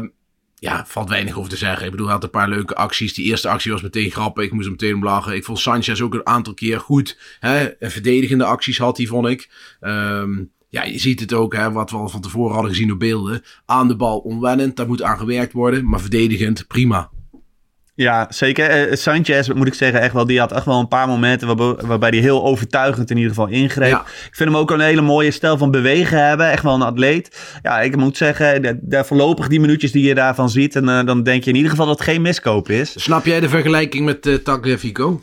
ja, 0.55 0.85
valt 0.87 1.09
weinig 1.09 1.39
over 1.39 1.51
te 1.51 1.57
zeggen. 1.57 1.85
Ik 1.85 1.91
bedoel, 1.91 2.07
hij 2.07 2.15
had 2.15 2.25
een 2.25 2.31
paar 2.31 2.49
leuke 2.49 2.75
acties. 2.75 3.15
Die 3.15 3.25
eerste 3.25 3.49
actie 3.49 3.73
was 3.73 3.83
meteen 3.83 4.11
grappig. 4.11 4.45
Ik 4.45 4.53
moest 4.53 4.65
hem 4.65 4.77
meteen 4.81 5.03
lachen. 5.03 5.35
Ik 5.35 5.45
vond 5.45 5.59
Sanchez 5.59 6.01
ook 6.01 6.15
een 6.15 6.27
aantal 6.27 6.55
keer 6.55 6.81
goed. 6.81 7.19
Hè? 7.41 7.69
Verdedigende 7.81 8.45
acties 8.45 8.79
had 8.79 8.97
hij, 8.97 9.07
vond 9.07 9.27
ik. 9.27 9.51
Um, 9.81 10.51
ja, 10.69 10.85
je 10.85 10.99
ziet 10.99 11.21
het 11.21 11.33
ook, 11.33 11.55
hè, 11.55 11.73
wat 11.73 11.91
we 11.91 11.97
al 11.97 12.09
van 12.09 12.21
tevoren 12.21 12.53
hadden 12.53 12.71
gezien 12.71 12.93
op 12.93 12.99
beelden. 12.99 13.43
Aan 13.67 13.89
de 13.89 13.97
bal 13.97 14.19
onwennend, 14.19 14.77
daar 14.77 14.87
moet 14.87 15.03
aan 15.03 15.19
gewerkt 15.19 15.53
worden. 15.53 15.89
Maar 15.89 16.01
verdedigend, 16.01 16.67
prima. 16.67 17.11
Ja, 18.01 18.27
zeker. 18.29 18.89
Uh, 18.89 18.97
Sanchez, 18.97 19.49
moet 19.49 19.67
ik 19.67 19.75
zeggen, 19.75 20.01
echt 20.01 20.13
wel, 20.13 20.27
die 20.27 20.39
had 20.39 20.53
echt 20.53 20.65
wel 20.65 20.79
een 20.79 20.89
paar 20.89 21.09
momenten 21.09 21.57
waarbij 21.87 22.09
hij 22.09 22.19
heel 22.19 22.45
overtuigend 22.45 23.11
in 23.11 23.17
ieder 23.17 23.35
geval 23.35 23.49
ingreep. 23.49 23.93
Ik 24.07 24.35
vind 24.37 24.51
hem 24.51 24.59
ook 24.59 24.71
een 24.71 24.81
hele 24.81 25.01
mooie 25.01 25.31
stijl 25.31 25.59
van 25.59 25.71
bewegen 25.71 26.27
hebben. 26.27 26.51
Echt 26.51 26.63
wel 26.63 26.75
een 26.75 26.83
atleet. 26.83 27.59
Ja, 27.63 27.81
ik 27.81 27.97
moet 27.97 28.17
zeggen, 28.17 28.79
daar 28.83 29.07
voorlopig 29.07 29.49
die 29.49 29.61
minuutjes 29.61 29.93
die 29.93 30.07
je 30.07 30.15
daarvan 30.15 30.51
ziet, 30.51 30.77
en 30.77 30.85
uh, 30.85 31.05
dan 31.05 31.23
denk 31.23 31.45
je 31.45 31.51
in 31.51 31.57
ieder 31.57 31.71
geval 31.71 31.87
dat 31.87 31.99
het 31.99 32.09
geen 32.09 32.23
miskoop 32.23 32.69
is. 32.69 33.03
Snap 33.03 33.25
jij 33.25 33.41
de 33.41 33.49
vergelijking 33.49 34.05
met 34.05 34.27
uh, 34.27 34.35
Tagliafico? 34.35 35.23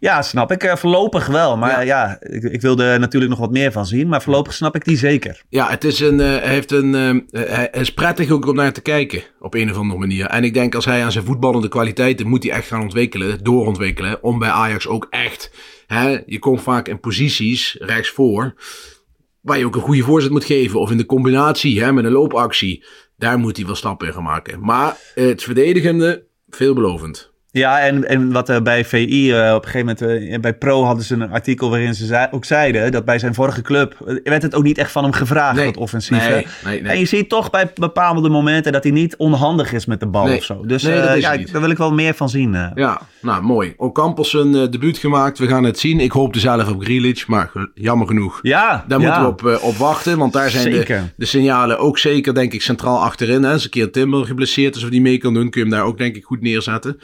Ja, 0.00 0.22
snap 0.22 0.52
ik. 0.52 0.64
Uh, 0.64 0.76
voorlopig 0.76 1.26
wel. 1.26 1.56
Maar 1.56 1.86
ja, 1.86 2.16
ik, 2.20 2.42
ik, 2.42 2.60
wilde 2.60 2.84
er 2.84 2.98
natuurlijk 2.98 3.30
nog 3.30 3.40
wat 3.40 3.50
meer 3.50 3.72
van 3.72 3.86
zien. 3.86 4.08
Maar 4.08 4.22
voorlopig 4.22 4.54
snap 4.54 4.74
ik 4.74 4.84
die 4.84 4.96
zeker. 4.96 5.42
Ja, 5.48 5.68
het 5.68 5.84
is 5.84 6.00
een, 6.00 6.18
uh, 6.18 6.36
heeft 6.36 6.72
een, 6.72 6.94
uh, 6.94 7.20
hij 7.30 7.68
is 7.72 7.94
prettig 7.94 8.30
ook 8.30 8.46
om 8.46 8.54
naar 8.54 8.72
te 8.72 8.80
kijken. 8.80 9.22
Op 9.38 9.54
een 9.54 9.70
of 9.70 9.76
andere 9.76 9.98
manier. 9.98 10.26
En 10.26 10.44
ik 10.44 10.54
denk 10.54 10.74
als 10.74 10.84
hij 10.84 11.04
aan 11.04 11.12
zijn 11.12 11.24
voetballende 11.24 11.68
kwaliteiten 11.68 12.26
moet 12.26 12.42
hij 12.42 12.52
echt 12.52 12.66
gaan 12.66 12.82
ontwikkelen. 12.82 13.44
Doorontwikkelen. 13.44 14.22
Om 14.22 14.38
bij 14.38 14.50
Ajax 14.50 14.86
ook 14.86 15.06
echt 15.10 15.50
hè, 15.86 16.18
je 16.26 16.38
komt 16.38 16.62
vaak 16.62 16.88
in 16.88 17.00
posities 17.00 17.76
rechtsvoor. 17.78 18.54
Waar 19.40 19.58
je 19.58 19.66
ook 19.66 19.74
een 19.74 19.80
goede 19.80 20.02
voorzet 20.02 20.30
moet 20.30 20.44
geven. 20.44 20.80
Of 20.80 20.90
in 20.90 20.96
de 20.96 21.06
combinatie 21.06 21.82
hè, 21.82 21.92
met 21.92 22.04
een 22.04 22.12
loopactie. 22.12 22.84
Daar 23.16 23.38
moet 23.38 23.56
hij 23.56 23.66
wel 23.66 23.74
stappen 23.74 24.06
in 24.06 24.12
gaan 24.12 24.22
maken. 24.22 24.60
Maar 24.60 24.96
het 25.14 25.42
verdedigende, 25.42 26.26
veelbelovend. 26.48 27.34
Ja, 27.56 27.80
en, 27.80 28.08
en 28.08 28.32
wat 28.32 28.50
uh, 28.50 28.60
bij 28.60 28.84
VI 28.84 29.30
uh, 29.30 29.54
op 29.54 29.64
een 29.64 29.70
gegeven 29.70 29.96
moment, 30.00 30.32
uh, 30.32 30.38
bij 30.40 30.54
Pro 30.54 30.84
hadden 30.84 31.04
ze 31.04 31.14
een 31.14 31.30
artikel 31.30 31.70
waarin 31.70 31.94
ze 31.94 32.06
zei, 32.06 32.28
ook 32.30 32.44
zeiden 32.44 32.92
dat 32.92 33.04
bij 33.04 33.18
zijn 33.18 33.34
vorige 33.34 33.62
club 33.62 34.20
werd 34.24 34.42
het 34.42 34.54
ook 34.54 34.62
niet 34.62 34.78
echt 34.78 34.92
van 34.92 35.02
hem 35.02 35.12
gevraagd, 35.12 35.56
nee, 35.56 35.64
dat 35.64 35.76
offensieve. 35.76 36.28
Nee, 36.28 36.46
nee, 36.64 36.82
nee. 36.82 36.92
En 36.92 36.98
je 36.98 37.04
ziet 37.04 37.28
toch 37.28 37.50
bij 37.50 37.70
bepaalde 37.74 38.28
momenten 38.28 38.72
dat 38.72 38.82
hij 38.82 38.92
niet 38.92 39.16
onhandig 39.16 39.72
is 39.72 39.86
met 39.86 40.00
de 40.00 40.06
bal 40.06 40.34
of 40.34 40.44
zo. 40.44 40.66
Dus 40.66 40.82
ja, 40.82 41.36
daar 41.36 41.60
wil 41.60 41.70
ik 41.70 41.76
wel 41.76 41.92
meer 41.92 42.14
van 42.14 42.28
zien. 42.28 42.56
Ja, 42.74 43.00
nou 43.20 43.42
mooi. 43.42 43.74
Ocampos 43.76 44.32
een 44.32 44.52
debuut 44.70 44.98
gemaakt, 44.98 45.38
we 45.38 45.46
gaan 45.46 45.64
het 45.64 45.78
zien. 45.78 46.00
Ik 46.00 46.12
hoopte 46.12 46.40
zelf 46.40 46.70
op 46.70 46.82
Grealish, 46.82 47.26
maar 47.26 47.50
jammer 47.74 48.06
genoeg. 48.06 48.38
Ja, 48.42 48.84
Daar 48.88 49.00
ja. 49.00 49.22
moeten 49.22 49.46
we 49.46 49.60
op, 49.60 49.62
op 49.62 49.76
wachten, 49.76 50.18
want 50.18 50.32
daar 50.32 50.50
zijn 50.50 50.70
de, 50.70 51.02
de, 51.16 51.24
signalen 51.26 51.78
ook 51.78 51.98
zeker, 51.98 52.34
denk 52.34 52.52
ik, 52.52 52.62
centraal 52.62 53.02
achterin. 53.02 53.42
Hè. 53.42 53.52
Als 53.52 53.64
een 53.64 53.70
keer 53.70 53.90
Timber 53.90 54.24
geblesseerd 54.26 54.76
is 54.76 54.84
of 54.84 54.90
die 54.90 55.00
mee 55.00 55.18
kan 55.18 55.34
doen, 55.34 55.50
kun 55.50 55.60
je 55.64 55.68
hem 55.68 55.76
daar 55.76 55.86
ook, 55.86 55.98
denk 55.98 56.16
ik, 56.16 56.24
goed 56.24 56.40
neerzetten. 56.40 56.98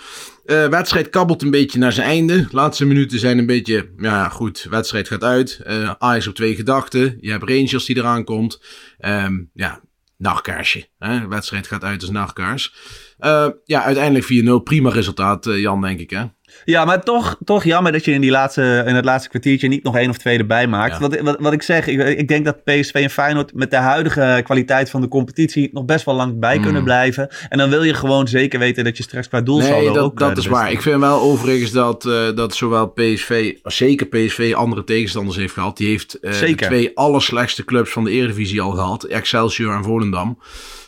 Uh, 0.46 0.66
wedstrijd 0.68 1.10
kabbelt 1.10 1.42
een 1.42 1.50
beetje 1.50 1.78
naar 1.78 1.92
zijn 1.92 2.06
einde. 2.06 2.46
Laatste 2.50 2.84
minuten 2.84 3.18
zijn 3.18 3.38
een 3.38 3.46
beetje, 3.46 3.92
ja 3.98 4.28
goed, 4.28 4.66
wedstrijd 4.70 5.08
gaat 5.08 5.24
uit. 5.24 5.60
Uh, 5.66 5.92
Ajax 5.98 6.26
op 6.26 6.34
twee 6.34 6.54
gedachten. 6.54 7.16
Je 7.20 7.30
hebt 7.30 7.48
Rangers 7.48 7.84
die 7.84 7.96
eraan 7.96 8.24
komt. 8.24 8.62
Um, 9.00 9.50
ja, 9.54 9.80
nachtkaarsje. 10.16 10.88
Hè? 10.98 11.28
wedstrijd 11.28 11.66
gaat 11.66 11.84
uit 11.84 12.00
als 12.00 12.10
nachtkaars. 12.10 12.74
Uh, 13.20 13.48
ja, 13.64 13.82
uiteindelijk 13.82 14.60
4-0. 14.60 14.62
Prima 14.62 14.90
resultaat, 14.90 15.44
Jan, 15.44 15.80
denk 15.80 16.00
ik, 16.00 16.10
hè? 16.10 16.24
Ja, 16.64 16.84
maar 16.84 17.02
toch, 17.02 17.36
toch 17.44 17.64
jammer 17.64 17.92
dat 17.92 18.04
je 18.04 18.12
in, 18.12 18.20
die 18.20 18.30
laatste, 18.30 18.84
in 18.86 18.94
het 18.94 19.04
laatste 19.04 19.28
kwartiertje 19.28 19.68
niet 19.68 19.82
nog 19.82 19.96
één 19.96 20.10
of 20.10 20.18
twee 20.18 20.38
erbij 20.38 20.66
maakt. 20.66 20.92
Ja. 20.92 21.00
Wat, 21.00 21.20
wat, 21.20 21.36
wat, 21.40 21.52
ik 21.52 21.62
zeg, 21.62 21.86
ik, 21.86 22.18
ik, 22.18 22.28
denk 22.28 22.44
dat 22.44 22.64
PSV 22.64 22.94
en 22.94 23.10
Feyenoord 23.10 23.54
met 23.54 23.70
de 23.70 23.76
huidige 23.76 24.40
kwaliteit 24.44 24.90
van 24.90 25.00
de 25.00 25.08
competitie 25.08 25.70
nog 25.72 25.84
best 25.84 26.04
wel 26.04 26.14
lang 26.14 26.38
bij 26.38 26.56
mm. 26.56 26.62
kunnen 26.62 26.84
blijven. 26.84 27.28
En 27.48 27.58
dan 27.58 27.70
wil 27.70 27.82
je 27.82 27.94
gewoon 27.94 28.28
zeker 28.28 28.58
weten 28.58 28.84
dat 28.84 28.96
je 28.96 29.02
straks 29.02 29.28
qua 29.28 29.40
doelsaldo 29.40 29.84
nee, 29.84 29.92
dat, 29.92 30.04
ook... 30.04 30.18
dat 30.18 30.36
is 30.36 30.46
waar. 30.46 30.70
Ik 30.70 30.82
vind 30.82 31.00
wel 31.00 31.20
overigens 31.20 31.70
dat, 31.70 32.04
uh, 32.04 32.34
dat 32.34 32.54
zowel 32.54 32.88
PSV, 32.88 33.54
zeker 33.62 34.06
PSV, 34.06 34.52
andere 34.56 34.84
tegenstanders 34.84 35.36
heeft 35.36 35.54
gehad. 35.54 35.76
Die 35.76 35.88
heeft 35.88 36.18
uh, 36.20 36.40
de 36.40 36.54
twee 36.54 36.90
allerslechtste 36.94 37.64
clubs 37.64 37.90
van 37.90 38.04
de 38.04 38.10
Eredivisie 38.10 38.60
al 38.60 38.70
gehad. 38.70 39.04
Excelsior 39.04 39.74
en 39.74 39.84
Volendam. 39.84 40.38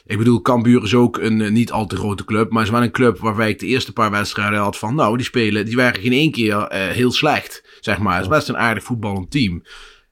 Ik 0.07 0.19
bedoel, 0.19 0.43
Cambuur 0.43 0.83
is 0.83 0.95
ook 0.95 1.19
een 1.19 1.41
uh, 1.41 1.51
niet 1.51 1.73
al 1.73 1.87
te 1.87 1.97
grote 1.97 2.25
club. 2.25 2.51
Maar 2.51 2.63
is 2.63 2.71
wel 2.71 2.83
een 2.83 2.91
club 2.91 3.19
waarbij 3.19 3.49
ik 3.49 3.59
de 3.59 3.67
eerste 3.67 3.93
paar 3.93 4.11
wedstrijden 4.11 4.59
had 4.59 4.79
van... 4.79 4.95
Nou, 4.95 5.17
die 5.17 5.27
spelen, 5.27 5.65
die 5.65 5.77
waren 5.77 6.01
geen 6.01 6.13
één 6.13 6.31
keer 6.31 6.57
uh, 6.57 6.67
heel 6.69 7.13
slecht. 7.13 7.79
Zeg 7.81 7.99
maar, 7.99 8.15
het 8.15 8.23
is 8.23 8.29
best 8.29 8.49
een 8.49 8.57
aardig 8.57 8.85
voetballend 8.85 9.31
team. 9.31 9.63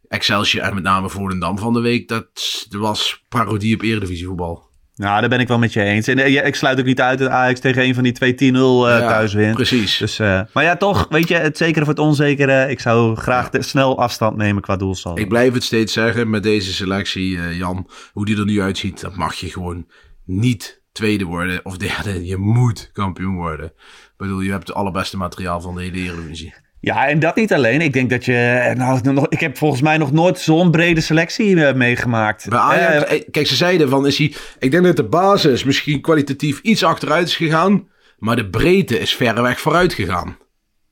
Excelsior 0.08 0.62
en 0.62 0.74
met 0.74 0.82
name 0.82 1.08
Volendam 1.08 1.58
van 1.58 1.72
de 1.72 1.80
week, 1.80 2.08
dat, 2.08 2.66
was 2.70 3.24
parodie 3.28 3.74
op 3.74 3.82
Eredivisie 3.82 4.26
voetbal. 4.26 4.70
Nou, 4.96 5.20
daar 5.20 5.28
ben 5.28 5.40
ik 5.40 5.48
wel 5.48 5.58
met 5.58 5.72
je 5.72 5.82
eens. 5.82 6.08
En 6.08 6.18
uh, 6.18 6.46
ik 6.46 6.54
sluit 6.54 6.78
ook 6.78 6.84
niet 6.84 7.00
uit 7.00 7.18
dat 7.18 7.28
Ajax 7.28 7.60
tegen 7.60 7.82
een 7.82 7.94
van 7.94 8.02
die 8.02 8.12
twee 8.12 8.32
10-0 8.32 8.36
uh, 8.36 8.52
ja, 8.52 8.98
thuis 8.98 9.32
wint. 9.32 9.54
Precies. 9.54 9.96
Dus, 9.98 10.20
uh, 10.20 10.40
maar 10.52 10.64
ja, 10.64 10.76
toch, 10.76 11.06
weet 11.10 11.28
je, 11.28 11.34
het 11.34 11.56
zekere 11.56 11.84
voor 11.84 11.94
het 11.94 12.02
onzekere. 12.02 12.70
Ik 12.70 12.80
zou 12.80 13.16
graag 13.16 13.48
ja. 13.52 13.60
snel 13.62 13.98
afstand 13.98 14.36
nemen 14.36 14.62
qua 14.62 14.76
doelsaldo. 14.76 15.20
Ik 15.20 15.28
blijf 15.28 15.52
het 15.52 15.64
steeds 15.64 15.92
zeggen 15.92 16.30
met 16.30 16.42
deze 16.42 16.72
selectie, 16.72 17.56
Jan. 17.56 17.88
Hoe 18.12 18.24
die 18.24 18.38
er 18.38 18.44
nu 18.44 18.60
uitziet, 18.60 19.00
dat 19.00 19.16
mag 19.16 19.34
je 19.34 19.50
gewoon 19.50 19.86
niet 20.24 20.82
tweede 20.92 21.24
worden 21.24 21.64
of 21.64 21.76
derde. 21.76 22.26
Je 22.26 22.36
moet 22.36 22.90
kampioen 22.92 23.34
worden. 23.34 23.66
Ik 23.66 24.14
bedoel, 24.16 24.40
je 24.40 24.50
hebt 24.50 24.66
het 24.66 24.76
allerbeste 24.76 25.16
materiaal 25.16 25.60
van 25.60 25.74
de 25.74 25.82
hele 25.82 25.98
Eredivisie. 25.98 26.54
Ja, 26.84 27.08
en 27.08 27.18
dat 27.18 27.36
niet 27.36 27.52
alleen. 27.52 27.80
Ik 27.80 27.92
denk 27.92 28.10
dat 28.10 28.24
je. 28.24 28.72
Nou, 28.76 29.12
nog, 29.12 29.28
ik 29.28 29.40
heb 29.40 29.56
volgens 29.56 29.82
mij 29.82 29.96
nog 29.96 30.12
nooit 30.12 30.38
zo'n 30.38 30.70
brede 30.70 31.00
selectie 31.00 31.54
uh, 31.54 31.72
meegemaakt. 31.72 32.48
Bij 32.48 32.58
Ajax, 32.58 33.12
uh, 33.12 33.20
kijk, 33.30 33.46
ze 33.46 33.56
zeiden 33.56 33.88
van 33.88 34.06
is 34.06 34.18
hij. 34.18 34.34
Ik 34.58 34.70
denk 34.70 34.84
dat 34.84 34.96
de 34.96 35.04
basis 35.04 35.64
misschien 35.64 36.00
kwalitatief 36.00 36.60
iets 36.60 36.84
achteruit 36.84 37.26
is 37.26 37.36
gegaan. 37.36 37.88
Maar 38.18 38.36
de 38.36 38.48
breedte 38.48 38.98
is 38.98 39.14
verreweg 39.14 39.60
vooruit 39.60 39.92
gegaan. 39.92 40.36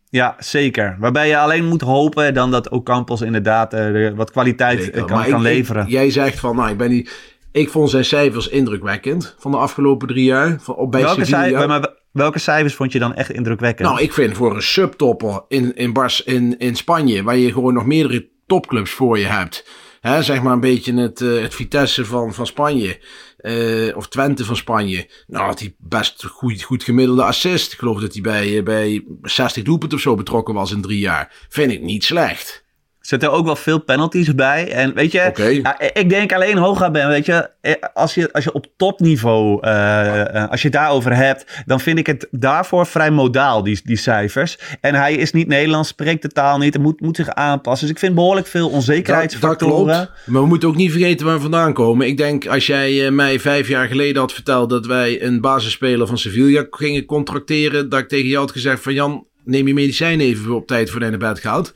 Ja, 0.09 0.37
zeker. 0.39 0.97
Waarbij 0.99 1.29
je 1.29 1.39
alleen 1.39 1.65
moet 1.65 1.81
hopen 1.81 2.35
dan 2.35 2.51
dat 2.51 2.69
Ocampos 2.69 3.21
inderdaad 3.21 3.75
uh, 3.75 4.11
wat 4.11 4.31
kwaliteit 4.31 4.83
zeker, 4.83 5.05
kan, 5.05 5.23
kan 5.23 5.35
ik, 5.35 5.39
leveren. 5.39 5.83
Ik, 5.83 5.91
jij 5.91 6.11
zegt 6.11 6.41
van, 6.41 6.57
nou, 6.57 6.71
ik 6.71 6.77
ben 6.77 6.91
niet. 6.91 7.37
Ik 7.53 7.71
vond 7.71 7.91
zijn 7.91 8.05
cijfers 8.05 8.49
indrukwekkend 8.49 9.35
van 9.39 9.51
de 9.51 9.57
afgelopen 9.57 10.09
drie 10.09 10.25
jaar. 10.25 10.57
Van, 10.61 10.75
op 10.75 10.91
bij 10.91 11.03
welke, 11.03 11.25
cijfers, 11.25 11.89
welke 12.13 12.39
cijfers 12.39 12.75
vond 12.75 12.93
je 12.93 12.99
dan 12.99 13.15
echt 13.15 13.31
indrukwekkend? 13.31 13.89
Nou, 13.89 14.01
ik 14.01 14.13
vind 14.13 14.37
voor 14.37 14.55
een 14.55 14.63
subtopper 14.63 15.45
in, 15.49 15.77
in, 15.77 15.93
Bars, 15.93 16.23
in, 16.23 16.59
in 16.59 16.77
Spanje, 16.77 17.23
waar 17.23 17.37
je 17.37 17.53
gewoon 17.53 17.75
nog 17.75 17.87
meerdere 17.87 18.29
topclubs 18.47 18.91
voor 18.91 19.19
je 19.19 19.27
hebt. 19.27 19.69
Hè, 20.01 20.23
zeg 20.23 20.43
maar 20.43 20.53
een 20.53 20.61
beetje 20.61 20.95
het, 20.95 21.21
uh, 21.21 21.43
het 21.43 21.55
Vitesse 21.55 22.05
van, 22.05 22.35
van 22.35 22.47
Spanje. 22.47 23.01
Uh, 23.41 23.97
of 23.97 24.09
Twente 24.09 24.45
van 24.45 24.57
Spanje. 24.57 25.11
Nou, 25.27 25.47
had 25.47 25.59
hij 25.59 25.75
best 25.79 26.25
goed, 26.25 26.63
goed 26.63 26.83
gemiddelde 26.83 27.23
assist. 27.23 27.73
Ik 27.73 27.79
geloof 27.79 28.01
dat 28.01 28.13
hij 28.13 28.23
bij, 28.23 28.63
bij 28.63 29.05
60 29.23 29.63
doelpunten 29.63 29.97
of 29.97 30.03
zo 30.03 30.15
betrokken 30.15 30.55
was 30.55 30.73
in 30.73 30.81
drie 30.81 30.99
jaar. 30.99 31.47
Vind 31.49 31.73
ik 31.73 31.83
niet 31.83 32.05
slecht 32.05 32.65
zitten 33.11 33.33
ook 33.33 33.45
wel 33.45 33.57
veel 33.57 33.79
penalties 33.79 34.35
bij. 34.35 34.73
En 34.73 34.95
weet 34.95 35.13
je, 35.13 35.27
okay. 35.29 35.55
ja, 35.55 35.81
ik 35.81 36.09
denk 36.09 36.33
alleen 36.33 36.57
hooguit 36.57 36.93
ben, 36.93 37.09
weet 37.09 37.27
je, 37.27 37.51
als 37.95 38.15
je, 38.15 38.33
als 38.33 38.45
je 38.45 38.53
op 38.53 38.67
topniveau, 38.77 39.67
uh, 39.67 40.51
als 40.51 40.63
je 40.63 40.69
het 40.69 40.77
daarover 40.77 41.17
hebt, 41.17 41.63
dan 41.67 41.81
vind 41.81 41.99
ik 41.99 42.07
het 42.07 42.27
daarvoor 42.31 42.87
vrij 42.87 43.11
modaal, 43.11 43.63
die, 43.63 43.81
die 43.85 43.97
cijfers. 43.97 44.59
En 44.81 44.95
hij 44.95 45.15
is 45.15 45.33
niet 45.33 45.49
Nederlands, 45.49 45.89
spreekt 45.89 46.23
de 46.23 46.29
taal 46.29 46.59
niet, 46.59 46.79
moet, 46.79 47.01
moet 47.01 47.17
zich 47.17 47.29
aanpassen. 47.29 47.87
Dus 47.87 47.97
ik 47.97 48.03
vind 48.03 48.15
behoorlijk 48.15 48.47
veel 48.47 48.69
onzekerheidsfactoren. 48.69 49.87
Dat, 49.87 49.97
dat 49.97 50.07
klopt, 50.07 50.27
maar 50.27 50.43
we 50.43 50.49
moeten 50.49 50.69
ook 50.69 50.77
niet 50.77 50.91
vergeten 50.91 51.27
waar 51.27 51.35
we 51.35 51.41
vandaan 51.41 51.73
komen. 51.73 52.07
Ik 52.07 52.17
denk, 52.17 52.47
als 52.47 52.67
jij 52.67 53.11
mij 53.11 53.41
vijf 53.41 53.69
jaar 53.69 53.87
geleden 53.87 54.21
had 54.21 54.33
verteld 54.33 54.71
dat 54.71 54.87
wij 54.87 55.23
een 55.23 55.41
basisspeler 55.41 56.07
van 56.07 56.19
Sevilla 56.19 56.67
gingen 56.71 57.05
contracteren, 57.05 57.89
dat 57.89 58.01
ik 58.01 58.09
tegen 58.09 58.29
jou 58.29 58.41
had 58.41 58.53
gezegd 58.53 58.83
van 58.83 58.95
Jan, 58.95 59.27
neem 59.45 59.67
je 59.67 59.75
medicijn 59.75 60.21
even 60.21 60.55
op 60.55 60.67
tijd 60.67 60.91
voor 60.91 61.01
de 61.01 61.17
bed 61.17 61.39
gaat. 61.39 61.73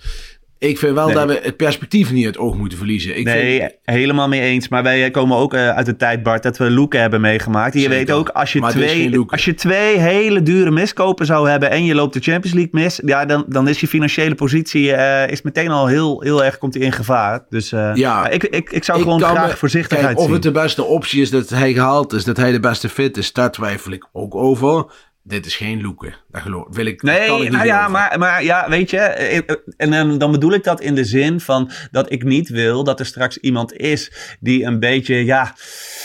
Ik 0.69 0.79
vind 0.79 0.95
wel 0.95 1.07
nee. 1.07 1.15
dat 1.15 1.27
we 1.27 1.41
het 1.43 1.57
perspectief 1.57 2.13
niet 2.13 2.25
uit 2.25 2.35
het 2.35 2.45
oog 2.45 2.57
moeten 2.57 2.79
verliezen. 2.79 3.19
Ik 3.19 3.25
nee, 3.25 3.59
vind... 3.59 3.73
helemaal 3.83 4.29
mee 4.29 4.41
eens. 4.41 4.69
Maar 4.69 4.83
wij 4.83 5.11
komen 5.11 5.37
ook 5.37 5.55
uh, 5.55 5.69
uit 5.69 5.87
de 5.87 5.97
tijd, 5.97 6.23
Bart, 6.23 6.43
dat 6.43 6.57
we 6.57 6.71
Loeken 6.71 7.01
hebben 7.01 7.21
meegemaakt. 7.21 7.75
Je 7.75 7.81
Zeker. 7.81 7.97
weet 7.97 8.11
ook, 8.11 8.29
als 8.29 8.53
je, 8.53 8.61
twee, 8.61 9.19
als 9.27 9.45
je 9.45 9.55
twee 9.55 9.99
hele 9.99 10.43
dure 10.43 10.71
miskopen 10.71 11.27
zou 11.27 11.51
hebben 11.51 11.71
en 11.71 11.85
je 11.85 11.95
loopt 11.95 12.15
de 12.15 12.21
Champions 12.21 12.57
League 12.57 12.81
mis, 12.83 13.01
ja, 13.05 13.25
dan, 13.25 13.45
dan 13.49 13.69
is 13.69 13.81
je 13.81 13.89
financiële 13.89 14.35
positie 14.35 14.87
uh, 14.87 15.29
is 15.29 15.43
meteen 15.43 15.71
al 15.71 15.87
heel, 15.87 16.21
heel 16.21 16.45
erg 16.45 16.59
komt 16.59 16.77
in 16.77 16.93
gevaar. 16.93 17.45
Dus 17.49 17.73
uh, 17.73 17.91
ja, 17.95 18.29
ik, 18.29 18.45
ik, 18.45 18.71
ik 18.71 18.85
zou 18.85 18.99
ik 18.99 19.05
gewoon 19.05 19.21
graag 19.21 19.51
me, 19.51 19.57
voorzichtigheid 19.57 20.15
kijk, 20.15 20.27
Of 20.29 20.33
het 20.33 20.43
de 20.43 20.51
beste 20.51 20.85
optie 20.85 21.21
is 21.21 21.31
dat 21.31 21.49
hij 21.49 21.73
gehaald 21.73 22.13
is, 22.13 22.25
dat 22.25 22.37
hij 22.37 22.53
de 22.53 22.61
beste 22.61 22.89
fit 22.89 23.17
is, 23.17 23.33
daar 23.33 23.51
twijfel 23.51 23.93
ik 23.93 24.09
ook 24.13 24.35
over 24.35 24.87
dit 25.27 25.47
is 25.47 25.57
geen 25.57 25.83
loeken. 25.83 26.15
Geloof 26.33 26.67
wil 26.71 26.87
ik. 26.87 27.03
Nee, 27.03 27.27
kan 27.27 27.37
ik 27.37 27.43
niet 27.43 27.53
nou 27.53 27.67
ja, 27.67 27.89
maar, 27.89 28.19
maar 28.19 28.45
ja, 28.45 28.69
weet 28.69 28.91
je. 28.91 28.99
En 29.77 29.91
dan, 29.91 30.19
dan 30.19 30.31
bedoel 30.31 30.53
ik 30.53 30.65
dat 30.65 30.81
in 30.81 30.95
de 30.95 31.05
zin 31.05 31.41
van 31.41 31.71
dat 31.91 32.13
ik 32.13 32.25
niet 32.25 32.49
wil 32.49 32.85
dat 32.85 33.01
er 33.01 33.07
straks 33.07 33.39
iemand 33.39 33.73
is 33.73 34.13
die 34.41 34.65
een 34.65 34.81
beetje, 34.81 35.25
ja, 35.25 35.55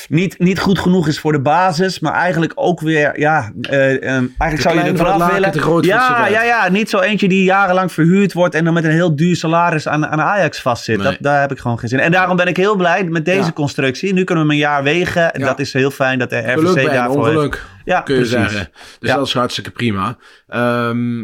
niet, 0.08 0.40
niet 0.40 0.60
goed 0.60 0.80
genoeg 0.80 1.08
is 1.08 1.20
voor 1.20 1.32
de 1.32 1.42
basis, 1.42 2.00
maar 2.00 2.14
eigenlijk 2.14 2.52
ook 2.56 2.80
weer, 2.80 3.20
ja, 3.20 3.52
uh, 3.62 3.92
um, 3.92 4.36
eigenlijk 4.38 4.62
zou 4.62 4.76
je 4.76 4.82
er 4.82 4.98
vanaf 4.98 5.32
willen. 5.32 5.52
Te 5.52 5.62
groot 5.62 5.86
ja, 5.86 6.28
ja, 6.28 6.44
ja, 6.44 6.70
niet 6.70 6.90
zo 6.90 7.00
eentje 7.00 7.28
die 7.28 7.44
jarenlang 7.44 7.92
verhuurd 7.92 8.34
wordt 8.34 8.56
en 8.56 8.64
dan 8.64 8.74
met 8.74 8.84
een 8.84 8.92
heel 8.92 9.16
duur 9.16 9.36
salaris 9.36 9.88
aan, 9.88 10.08
aan 10.08 10.22
Ajax 10.22 10.62
vastzit. 10.62 10.98
Nee. 10.98 11.06
Dat, 11.06 11.18
daar 11.20 11.42
heb 11.42 11.52
ik 11.52 11.60
gewoon 11.60 11.80
geen 11.80 11.90
zin 11.90 12.00
in. 12.00 12.06
En 12.06 12.12
daarom 12.12 12.36
ben 12.36 12.48
ik 12.48 12.58
heel 12.58 12.76
blij 12.76 13.04
met 13.04 13.26
deze 13.26 13.40
Ja. 13.40 13.52
constructie. 13.52 14.14
Nu 14.14 14.24
kunnen 14.24 14.46
we 14.46 14.52
hem 14.52 14.60
een 14.60 14.68
jaar 14.68 14.84
wegen. 14.84 15.22
Ja. 15.22 15.46
Dat 15.46 15.60
is 15.60 15.74
heel 15.74 15.92
fijn 15.92 16.20
dat 16.20 16.30
de 16.30 16.52
RVC 16.52 16.86
daarvoor 16.86 17.28
heeft. 17.28 17.62
Ja, 17.86 18.02
kun 18.02 18.16
je 18.16 18.22
precies. 18.22 18.40
zeggen. 18.52 18.70
Dus 19.00 19.10
Ja. 19.10 19.16
dat 19.16 19.28
is 19.28 19.34
hartstikke 19.34 19.72
prima. 19.72 20.18
Ehm, 20.48 21.18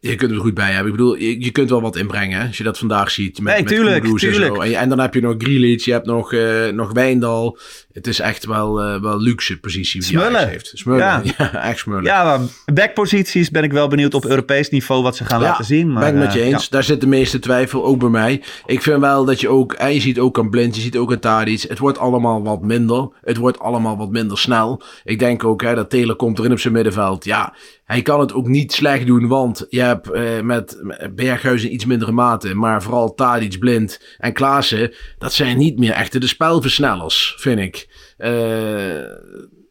je 0.00 0.14
kunt 0.16 0.30
er 0.30 0.36
goed 0.40 0.54
bij 0.54 0.70
hebben. 0.72 0.92
Ik 0.92 0.96
bedoel, 0.98 1.16
je, 1.16 1.44
je 1.44 1.50
kunt 1.50 1.70
wel 1.70 1.80
wat 1.80 1.96
inbrengen. 1.96 2.40
hè, 2.40 2.46
Als 2.46 2.56
je 2.56 2.64
dat 2.64 2.78
vandaag 2.78 3.10
ziet. 3.10 3.40
Met, 3.40 3.52
Nee, 3.54 3.62
met 3.62 3.72
tuurlijk, 3.72 4.04
en, 4.04 4.34
zo. 4.34 4.60
En, 4.60 4.88
dan 4.88 4.98
heb 4.98 5.14
je 5.14 5.20
nog 5.20 5.34
Grealish. 5.38 5.84
Je 5.84 5.92
hebt 5.92 6.06
nog, 6.06 6.32
eh, 6.32 6.68
nog 6.68 6.92
Wijndal. 6.92 7.58
Het 7.94 8.06
is 8.06 8.20
echt 8.20 8.44
wel, 8.44 8.82
eh, 8.82 9.00
wel 9.00 9.20
luxe 9.20 9.60
positie 9.60 10.00
die 10.00 10.08
Smullen. 10.08 10.36
Ajax 10.36 10.50
heeft. 10.50 10.70
Smullen. 10.74 11.00
Ja. 11.00 11.22
Ja, 11.38 11.62
echt 11.62 11.78
smullen. 11.78 12.02
Ja, 12.04 12.40
backposities 12.72 13.50
ben 13.50 13.62
ik 13.62 13.72
wel 13.72 13.88
benieuwd 13.88 14.14
op 14.14 14.24
Europees 14.24 14.70
niveau 14.70 15.02
wat 15.02 15.16
ze 15.16 15.24
gaan 15.24 15.40
Ja, 15.40 15.46
laten 15.46 15.64
zien. 15.64 15.92
Maar, 15.92 16.02
ben 16.02 16.12
ik 16.12 16.18
met 16.18 16.32
je 16.32 16.40
eh, 16.40 16.46
eens. 16.46 16.68
Daar 16.68 16.84
zit 16.84 17.00
de 17.00 17.06
meeste 17.06 17.38
twijfel, 17.38 17.84
ook 17.84 17.98
bij 17.98 18.08
mij. 18.08 18.42
Ik 18.66 18.82
vind 18.82 19.00
wel 19.00 19.24
dat 19.24 19.40
je 19.40 19.48
ook, 19.48 19.72
en 19.72 19.94
je 19.94 20.00
ziet 20.00 20.18
ook 20.18 20.38
aan 20.38 20.50
Blind, 20.50 20.76
je 20.76 20.80
ziet 20.82 20.96
ook 20.96 21.12
aan 21.12 21.18
Tadic. 21.18 21.62
Het 21.62 21.78
wordt 21.78 21.98
allemaal 21.98 22.42
wat 22.42 22.62
minder. 22.62 23.08
Het 23.20 23.36
wordt 23.36 23.58
allemaal 23.58 23.96
wat 23.96 24.10
minder 24.10 24.38
snel. 24.38 24.82
Ik 25.04 25.18
denk 25.18 25.44
ook 25.44 25.62
hè, 25.62 25.74
dat 25.74 25.90
Taylor 25.90 26.16
komt 26.16 26.38
erin 26.38 26.52
op 26.52 26.58
zijn 26.58 26.72
middenveld. 26.72 27.24
Ja, 27.24 27.54
hij 27.84 28.02
kan 28.02 28.20
het 28.20 28.32
ook 28.32 28.46
niet 28.46 28.72
slecht 28.72 29.06
doen, 29.06 29.28
want 29.28 29.66
je 29.68 29.80
hebt 29.80 30.10
eh, 30.10 30.40
met 30.40 30.82
Berghuis 31.14 31.64
in 31.64 31.72
iets 31.72 31.84
mindere 31.84 32.12
mate. 32.12 32.54
Maar 32.54 32.82
vooral 32.82 33.14
Tadic, 33.14 33.58
Blind 33.58 34.00
en 34.18 34.32
Klaassen, 34.32 34.94
dat 35.18 35.32
zijn 35.32 35.58
niet 35.58 35.78
meer 35.78 35.92
echte 35.92 36.18
de 36.18 36.26
spelversnellers, 36.26 37.34
vind 37.38 37.58
ik. 37.58 37.83
Eh, 38.24 39.02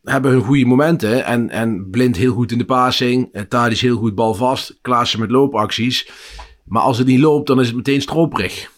hebben 0.04 0.32
hun 0.32 0.42
goede 0.42 0.66
momenten. 0.66 1.26
En, 1.26 1.50
en 1.50 1.90
Blind 1.90 2.16
heel 2.18 2.34
goed 2.34 2.52
in 2.52 2.58
de 2.58 2.66
passing. 2.66 3.30
eh, 3.32 3.42
Tadic 3.42 3.78
heel 3.80 3.98
goed 3.98 4.16
balvast. 4.16 4.78
Klaassen 4.82 5.20
met 5.20 5.32
loopacties. 5.32 6.10
Maar 6.66 6.82
als 6.82 6.98
het 6.98 7.08
niet 7.08 7.20
loopt, 7.20 7.48
dan 7.48 7.60
is 7.60 7.68
het 7.68 7.76
meteen 7.76 8.02
stroperig. 8.02 8.72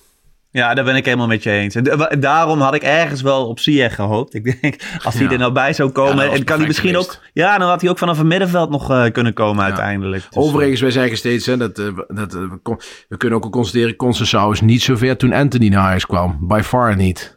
Ja, 0.51 0.73
daar 0.73 0.83
ben 0.85 0.95
ik 0.95 1.05
helemaal 1.05 1.27
met 1.27 1.43
je 1.43 1.49
eens. 1.51 1.75
En 1.75 1.83
da- 1.83 2.11
daarom 2.19 2.59
had 2.61 2.73
ik 2.75 2.83
ergens 2.83 3.21
wel 3.21 3.47
op 3.47 3.59
Ziyech 3.59 3.95
gehoopt. 3.95 4.33
Ik 4.33 4.61
denk, 4.61 4.75
als 5.03 5.13
hij 5.13 5.23
Ja. 5.23 5.31
er 5.31 5.37
nou 5.37 5.51
bij 5.51 5.73
zou 5.73 5.89
komen... 5.91 6.25
dat 6.25 6.35
en 6.35 6.43
kan 6.43 6.57
hij 6.57 6.67
misschien 6.67 6.89
geweest. 6.89 7.09
ook... 7.09 7.21
Ja, 7.33 7.57
dan 7.57 7.67
had 7.69 7.81
hij 7.81 7.89
ook 7.89 7.97
vanaf 7.97 8.17
het 8.17 8.27
middenveld 8.27 8.69
nog 8.69 8.89
eh, 8.91 9.11
kunnen 9.11 9.33
komen 9.33 9.63
uiteindelijk. 9.63 10.23
Dus, 10.29 10.37
Overigens, 10.43 10.81
wij 10.81 10.91
zeggen 10.91 11.17
steeds 11.17 11.45
hè, 11.45 11.57
dat, 11.57 11.75
dat 12.07 12.33
we, 12.33 13.17
kunnen 13.17 13.37
ook 13.37 13.43
al 13.43 13.49
constateren, 13.49 13.95
Conceição 13.95 14.51
is 14.51 14.61
niet 14.61 14.81
zo 14.81 14.95
ver 14.95 15.17
toen 15.17 15.33
Anthony 15.33 15.67
naar 15.67 15.83
huis 15.83 16.05
kwam. 16.05 16.37
By 16.41 16.61
far 16.63 16.95
niet. 16.95 17.34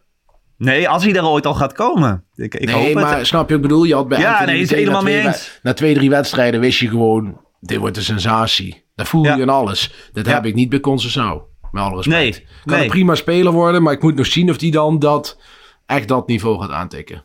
Nee, 0.59 0.88
als 0.88 1.05
hij 1.05 1.14
er 1.14 1.27
ooit 1.27 1.47
al 1.47 1.55
gaat 1.55 1.73
komen. 1.73 2.25
Ik, 2.35 2.55
ik 2.55 2.68
hoop 2.71 2.81
nee, 2.81 2.94
het. 2.94 3.05
maar 3.05 3.27
snap 3.27 3.49
je 3.49 3.55
wat 3.55 3.64
ik 3.64 3.68
bedoel? 3.68 3.85
Je 3.85 3.94
had 3.94 4.09
bij 4.09 4.18
Ja, 4.18 4.44
nee, 4.44 4.61
is 4.61 4.71
helemaal 4.71 5.03
mee 5.03 5.21
eens. 5.21 5.59
Na 5.62 5.73
twee, 5.73 5.94
drie 5.94 6.11
wedstrijden 6.11 6.61
wist 6.61 6.79
je 6.79 6.88
gewoon, 6.88 7.40
dit 7.61 7.79
wordt 7.79 7.97
een 7.97 8.03
sensatie. 8.03 8.85
Dat 8.94 9.09
voel 9.09 9.25
je 9.25 9.31
in 9.42 9.49
alles. 9.49 9.92
Dat 10.12 10.27
heb 10.27 10.44
ik 10.47 10.55
niet 10.55 10.68
bij 10.68 10.81
Conceição. 10.81 11.42
Met 11.73 11.83
alle 11.83 11.97
respect. 11.97 12.16
Nee, 12.16 12.47
Kan 12.64 12.75
nee. 12.75 12.85
een 12.85 12.90
prima 12.90 13.14
speler 13.14 13.53
worden, 13.53 13.83
maar 13.83 13.92
ik 13.92 14.03
moet 14.03 14.14
nog 14.14 14.27
zien 14.27 14.51
of 14.51 14.57
die 14.57 14.71
dan 14.71 14.99
dat, 14.99 15.38
echt 15.87 16.09
dat 16.09 16.27
niveau 16.27 16.61
gaat 16.61 16.71
aantikken. 16.71 17.25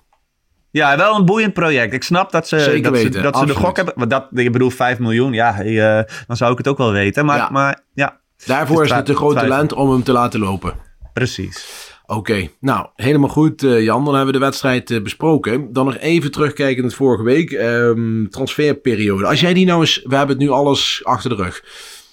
Ja, 0.72 0.98
wel 0.98 1.16
een 1.16 1.26
boeiend 1.26 1.54
project. 1.54 1.94
Ik 1.94 2.04
snap 2.04 2.32
dat 2.32 2.48
ze, 2.48 2.60
Zeker 2.60 2.92
dat 2.92 3.02
ze, 3.02 3.10
dat 3.22 3.38
ze 3.38 3.46
de 3.46 3.56
gok 3.56 3.76
hebben. 3.76 4.10
Dat, 4.10 4.28
ik 4.32 4.52
bedoel, 4.52 4.70
5 4.70 5.00
miljoen, 5.00 5.34
ja, 5.34 5.60
eh, 5.62 6.02
dan 6.28 6.38
zou 6.38 6.52
ik 6.52 6.58
het 6.58 6.68
ook 6.68 6.78
wel 6.78 6.92
weten. 6.92 7.26
Maar 7.26 7.38
Ja. 7.38 7.50
maar, 7.52 7.84
ja 7.94 8.22
Daarvoor 8.46 8.82
Het 8.82 8.92
is 8.92 8.98
het 8.98 9.10
een 9.10 9.16
groot 9.16 9.36
talent 9.36 9.74
om 9.74 9.92
hem 9.92 10.04
te 10.04 10.12
laten 10.12 10.40
lopen. 10.40 10.74
precies. 11.14 11.68
Oké, 12.06 12.50
nou, 12.60 12.88
helemaal 12.96 13.30
goed 13.30 13.64
eh, 13.64 13.84
Jan. 13.84 14.06
Dan 14.06 14.16
hebben 14.16 14.34
we 14.34 14.40
de 14.40 14.46
wedstrijd 14.46 14.92
eh, 14.92 15.02
besproken. 15.02 15.74
Dan 15.74 15.86
nog 15.86 15.98
even 15.98 16.32
terugkijken 16.32 16.84
naar 16.84 16.92
vorige 16.92 17.24
week. 17.24 17.52
Ehm, 17.52 18.28
transferperiode. 18.28 19.26
Als 19.26 19.40
jij 19.40 19.54
die 19.54 19.66
nou 19.66 19.80
eens... 19.80 20.02
We 20.04 20.16
hebben 20.16 20.36
het 20.36 20.46
nu 20.46 20.52
alles 20.52 21.02
achter 21.04 21.30
de 21.30 21.36
rug. 21.36 21.64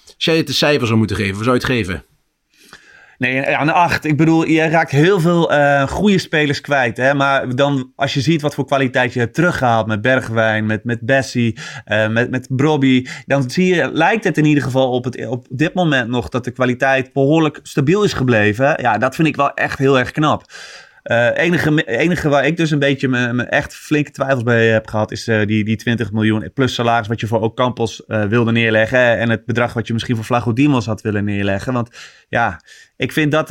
Als 0.05 0.25
jij 0.25 0.37
het 0.37 0.47
de 0.47 0.53
cijfer 0.53 0.87
zou 0.87 0.99
moeten 0.99 1.15
geven, 1.15 1.35
wat 1.35 1.43
zou 1.43 1.55
je 1.55 1.61
het 1.61 1.71
geven? 1.71 2.05
Nee, 3.21 3.33
ja, 3.33 3.61
een 3.61 3.69
8. 3.69 4.05
Ik 4.05 4.17
bedoel, 4.17 4.45
je 4.45 4.69
raakt 4.69 4.91
heel 4.91 5.19
veel 5.19 5.51
eh, 5.51 5.87
goede 5.87 6.17
spelers 6.17 6.61
kwijt. 6.61 6.97
Hè? 6.97 7.13
Maar 7.13 7.55
dan, 7.55 7.91
als 7.95 8.13
je 8.13 8.21
ziet 8.21 8.41
wat 8.41 8.53
voor 8.53 8.65
kwaliteit 8.65 9.13
je 9.13 9.19
hebt 9.19 9.33
teruggehaald 9.33 9.87
met 9.87 10.01
Bergwijn, 10.01 10.65
met, 10.65 10.83
met 10.83 11.01
Bessie, 11.01 11.57
eh, 11.85 12.07
met, 12.07 12.29
met 12.29 12.47
Brobby. 12.49 13.05
Dan 13.25 13.49
zie 13.49 13.75
je, 13.75 13.91
lijkt 13.93 14.23
het 14.23 14.37
in 14.37 14.45
ieder 14.45 14.63
geval 14.63 14.91
op, 14.91 15.03
het, 15.03 15.27
op 15.27 15.47
dit 15.49 15.73
moment 15.73 16.09
nog 16.09 16.29
dat 16.29 16.43
de 16.43 16.51
kwaliteit 16.51 17.13
behoorlijk 17.13 17.59
stabiel 17.63 18.03
is 18.03 18.13
gebleven. 18.13 18.81
Ja, 18.81 18.97
dat 18.97 19.15
vind 19.15 19.27
ik 19.27 19.35
wel 19.35 19.53
echt 19.53 19.77
heel 19.77 19.99
erg 19.99 20.11
knap. 20.11 20.43
Eh 21.03 21.29
enige, 21.33 21.83
enige 21.85 22.29
waar 22.29 22.45
ik 22.45 22.57
dus 22.57 22.71
een 22.71 22.79
beetje 22.79 23.07
me 23.07 23.43
echt 23.43 23.75
flinke 23.75 24.11
twijfels 24.11 24.43
bij 24.43 24.67
heb 24.67 24.87
gehad, 24.87 25.11
is 25.11 25.27
eh, 25.27 25.45
die, 25.45 25.63
die 25.63 25.75
20 25.75 26.11
miljoen 26.11 26.51
plus 26.53 26.73
salaris 26.73 27.07
wat 27.07 27.19
je 27.19 27.27
voor 27.27 27.39
Ocampos 27.39 28.05
eh 28.05 28.23
wilde 28.23 28.51
neerleggen. 28.51 29.17
En 29.17 29.29
het 29.29 29.45
bedrag 29.45 29.73
wat 29.73 29.87
je 29.87 29.93
misschien 29.93 30.15
voor 30.15 30.25
Flago 30.25 30.79
had 30.85 31.01
willen 31.01 31.23
neerleggen. 31.23 31.73
Want 31.73 31.89
ja, 32.29 32.61
ik 32.97 33.11
vind 33.11 33.31
dat 33.31 33.49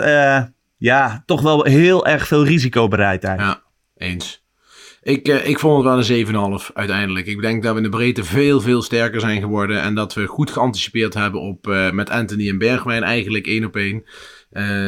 ja, 0.77 1.23
toch 1.27 1.41
wel 1.41 1.65
heel 1.65 2.07
erg 2.07 2.27
veel 2.27 2.45
risicobereidheid. 2.45 3.41
Ja, 3.41 3.63
eens. 3.97 4.45
Ik, 5.03 5.29
ik 5.29 5.59
vond 5.59 5.85
het 5.85 6.07
wel 6.07 6.19
een 6.19 6.61
7,5 6.61 6.73
uiteindelijk. 6.75 7.27
Ik 7.27 7.41
denk 7.41 7.63
dat 7.63 7.73
we 7.73 7.77
in 7.77 7.85
de 7.85 7.97
breedte 7.97 8.25
veel, 8.25 8.61
veel 8.61 8.83
sterker 8.83 9.21
zijn 9.21 9.41
geworden. 9.41 9.83
En 9.83 9.95
dat 9.95 10.15
we 10.15 10.27
goed 10.27 10.51
geanticipeerd 10.51 11.15
hebben 11.15 11.41
op 11.41 11.67
met 11.93 12.11
Anthony 12.11 12.49
en 12.49 12.59
Bergwijn 12.59 13.03
eigenlijk 13.03 13.47
één 13.47 13.65
op 13.65 13.77
één. 13.77 14.05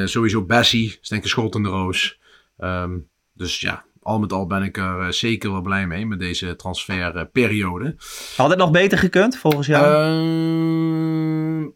Sowieso 0.08 0.44
Bessie 0.44 0.88
denk 0.88 1.20
ik 1.20 1.22
een 1.22 1.28
schot 1.28 1.54
in 1.54 1.62
de 1.62 1.68
roos. 1.68 2.20
Ehm, 2.62 2.98
dus 3.32 3.60
ja, 3.60 3.84
al 4.02 4.18
met 4.18 4.32
al 4.32 4.46
ben 4.46 4.62
ik 4.62 4.76
er 4.76 5.00
eh, 5.00 5.08
zeker 5.08 5.52
wel 5.52 5.60
blij 5.60 5.86
mee 5.86 6.06
met 6.06 6.18
deze 6.18 6.56
transferperiode. 6.56 7.96
Had 8.36 8.50
het 8.50 8.58
nog 8.58 8.70
beter 8.70 8.98
gekund 8.98 9.36
volgens 9.36 9.66
jou? 9.66 9.84
Ehm, 9.84 11.68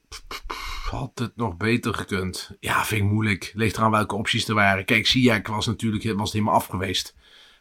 had 0.90 1.12
het 1.14 1.36
nog 1.36 1.56
beter 1.56 1.94
gekund? 1.94 2.50
Ja, 2.60 2.84
vind 2.84 3.02
ik 3.02 3.08
moeilijk. 3.10 3.52
Ligt 3.54 3.76
eraan 3.76 3.90
welke 3.90 4.14
opties 4.14 4.48
er 4.48 4.54
waren. 4.54 4.84
Kijk, 4.84 5.06
Ziyech 5.06 5.48
was 5.48 5.66
natuurlijk 5.66 6.04
was 6.04 6.22
het 6.22 6.32
helemaal 6.32 6.54
af 6.54 6.66
geweest. 6.66 7.14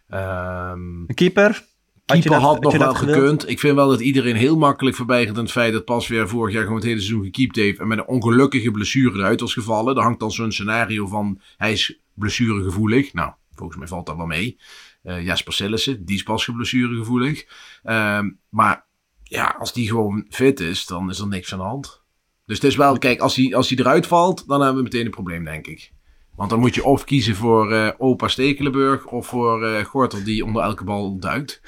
Ehm 0.09 0.79
een 1.07 1.15
keeper? 1.15 1.65
Had 2.05 2.17
keeper 2.21 2.31
dat- 2.31 2.41
had 2.49 2.61
nog 2.61 2.71
wel 2.77 2.93
gekund. 3.15 3.49
Ik 3.49 3.59
vind 3.59 3.75
wel 3.75 3.89
dat 3.89 3.99
iedereen 3.99 4.35
heel 4.35 4.57
makkelijk 4.57 4.95
voorbij 4.95 5.25
gaat 5.25 5.37
aan 5.37 5.43
het 5.43 5.51
feit 5.51 5.73
dat 5.73 5.85
pas 5.85 6.07
weer 6.07 6.29
vorig 6.29 6.53
jaar 6.53 6.63
gewoon 6.63 6.77
het 6.77 6.85
hele 6.87 6.99
seizoen 6.99 7.23
gekiept 7.23 7.55
heeft. 7.55 7.79
En 7.79 7.87
met 7.87 7.97
een 7.97 8.07
ongelukkige 8.07 8.71
blessure 8.71 9.17
eruit 9.17 9.39
was 9.39 9.53
gevallen. 9.53 9.95
Er 9.95 10.01
hangt 10.03 10.19
dan 10.19 10.31
zo'n 10.31 10.51
scenario 10.51 11.07
van 11.07 11.39
hij 11.57 11.71
is 11.71 11.99
blessuregevoelig. 12.13 13.13
Nou, 13.13 13.31
volgens 13.53 13.77
mij 13.79 13.87
valt 13.87 14.05
dat 14.05 14.15
wel 14.15 14.25
mee. 14.25 14.57
Eh 15.03 15.23
Jasper 15.25 15.53
Sillissen, 15.53 16.05
die 16.05 16.15
is 16.15 16.23
pas 16.23 16.49
blessuregevoelig. 16.55 17.45
Ehm 17.83 18.29
maar 18.49 18.85
ja, 19.23 19.55
als 19.59 19.73
die 19.73 19.87
gewoon 19.87 20.25
fit 20.29 20.59
is, 20.59 20.85
dan 20.85 21.09
is 21.09 21.19
er 21.19 21.27
niks 21.27 21.53
aan 21.53 21.59
de 21.59 21.65
hand. 21.65 22.03
Dus 22.45 22.55
het 22.55 22.65
is 22.65 22.75
wel, 22.75 22.97
kijk, 22.97 23.19
als 23.19 23.35
hij, 23.35 23.55
als 23.55 23.69
hij 23.69 23.77
eruit 23.77 24.07
valt, 24.07 24.47
dan 24.47 24.59
hebben 24.59 24.77
we 24.77 24.83
meteen 24.83 25.05
een 25.05 25.11
probleem, 25.11 25.43
denk 25.43 25.67
ik. 25.67 25.91
Want 26.35 26.49
dan 26.49 26.59
moet 26.59 26.75
je 26.75 26.83
of 26.85 27.03
kiezen 27.03 27.35
voor 27.35 27.71
eh, 27.71 27.89
opa 27.97 28.27
Stekelenburg 28.27 29.05
of 29.05 29.27
voor 29.27 29.65
eh 29.65 29.85
Gortel 29.85 30.23
die 30.23 30.45
onder 30.45 30.63
elke 30.63 30.83
bal 30.83 31.19
duikt. 31.19 31.61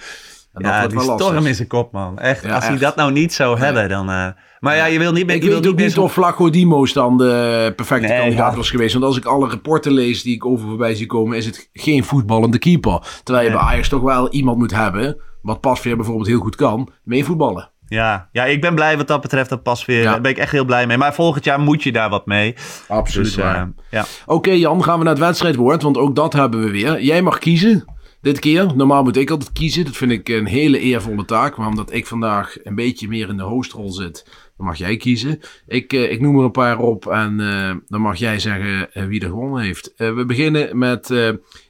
En 0.53 0.63
dat 0.63 0.71
Ja, 0.71 0.77
wordt 0.79 0.97
die 0.97 1.07
wel 1.07 1.19
storm 1.19 1.45
in 1.45 1.55
zijn 1.55 1.67
kop, 1.67 1.91
man. 1.91 2.19
Echt, 2.19 2.43
Ja, 2.43 2.53
als 2.55 2.63
hij 2.63 2.73
echt. 2.73 2.81
dat 2.81 2.95
nou 2.95 3.11
niet 3.11 3.33
zou 3.33 3.55
Nee. 3.55 3.63
hebben, 3.63 3.89
dan... 3.89 4.09
eh, 4.09 4.27
Maar 4.59 4.75
ja, 4.75 4.85
je 4.85 4.99
wil 4.99 5.11
niet 5.11 5.25
meer... 5.25 5.35
Ik 5.35 5.43
weet 5.43 5.67
ook 5.67 5.75
niet 5.75 5.97
of 5.97 6.13
Flaco 6.13 6.49
Dimo's 6.49 6.93
dan 6.93 7.17
de 7.17 7.73
perfecte 7.75 8.07
Nee, 8.07 8.19
kandidaat 8.19 8.55
was 8.55 8.69
geweest. 8.69 8.93
Want 8.93 9.05
als 9.05 9.17
ik 9.17 9.25
alle 9.25 9.49
rapporten 9.49 9.91
lees 9.91 10.23
die 10.23 10.35
ik 10.35 10.45
over 10.45 10.67
voorbij 10.67 10.95
zie 10.95 11.05
komen, 11.05 11.37
is 11.37 11.45
het 11.45 11.69
geen 11.73 12.03
voetballende 12.03 12.57
keeper. 12.57 13.19
Terwijl 13.23 13.45
je 13.45 13.51
Nee. 13.51 13.59
bij 13.63 13.67
Ajax 13.69 13.89
toch 13.89 14.01
wel 14.01 14.29
iemand 14.29 14.57
moet 14.57 14.75
hebben, 14.75 15.17
wat 15.41 15.61
Pasveer 15.61 15.95
bijvoorbeeld 15.95 16.27
heel 16.27 16.39
goed 16.39 16.55
kan, 16.55 16.89
mee 17.03 17.25
voetballen. 17.25 17.69
Ja. 17.87 18.29
ja, 18.31 18.45
ik 18.45 18.61
ben 18.61 18.75
blij 18.75 18.97
wat 18.97 19.07
dat 19.07 19.21
betreft. 19.21 19.49
Dat 19.49 19.63
pas 19.63 19.85
weer. 19.85 20.01
Ja. 20.01 20.11
Daar 20.11 20.21
ben 20.21 20.31
ik 20.31 20.37
echt 20.37 20.51
heel 20.51 20.65
blij 20.65 20.87
mee. 20.87 20.97
Maar 20.97 21.13
volgend 21.13 21.43
jaar 21.43 21.59
moet 21.59 21.83
je 21.83 21.91
daar 21.91 22.09
wat 22.09 22.25
mee. 22.25 22.55
Absoluut 22.87 23.35
Dus 23.35 23.43
eh, 23.43 23.63
ja. 23.91 24.05
Oké 24.25 24.51
Jan, 24.51 24.83
gaan 24.83 24.97
we 24.97 25.03
naar 25.03 25.13
het 25.13 25.23
wedstrijdwoord, 25.23 25.81
want 25.81 25.97
ook 25.97 26.15
dat 26.15 26.33
hebben 26.33 26.59
we 26.59 26.71
weer. 26.71 27.01
Jij 27.01 27.21
mag 27.21 27.37
kiezen. 27.37 27.95
Dit 28.21 28.39
keer. 28.39 28.75
Normaal 28.75 29.03
moet 29.03 29.17
ik 29.17 29.29
altijd 29.29 29.51
kiezen. 29.51 29.85
Dat 29.85 29.95
vind 29.95 30.11
ik 30.11 30.29
een 30.29 30.45
hele 30.45 30.79
eervolle 30.79 31.25
taak. 31.25 31.57
Maar 31.57 31.67
omdat 31.67 31.93
ik 31.93 32.07
vandaag 32.07 32.55
een 32.63 32.75
beetje 32.75 33.07
meer 33.07 33.29
in 33.29 33.37
de 33.37 33.43
hostrol 33.43 33.91
zit, 33.91 34.25
dan 34.57 34.65
mag 34.65 34.77
jij 34.77 34.97
kiezen. 34.97 35.39
Ik, 35.67 35.93
eh, 35.93 36.11
ik 36.11 36.21
noem 36.21 36.37
er 36.37 36.43
een 36.43 36.51
paar 36.51 36.79
op 36.79 37.07
en 37.07 37.39
eh, 37.39 37.75
dan 37.87 38.01
mag 38.01 38.17
jij 38.17 38.39
zeggen 38.39 38.89
wie 39.09 39.21
er 39.21 39.29
gewonnen 39.29 39.61
heeft. 39.61 39.93
We 39.97 40.23
beginnen 40.27 40.77
met 40.77 41.13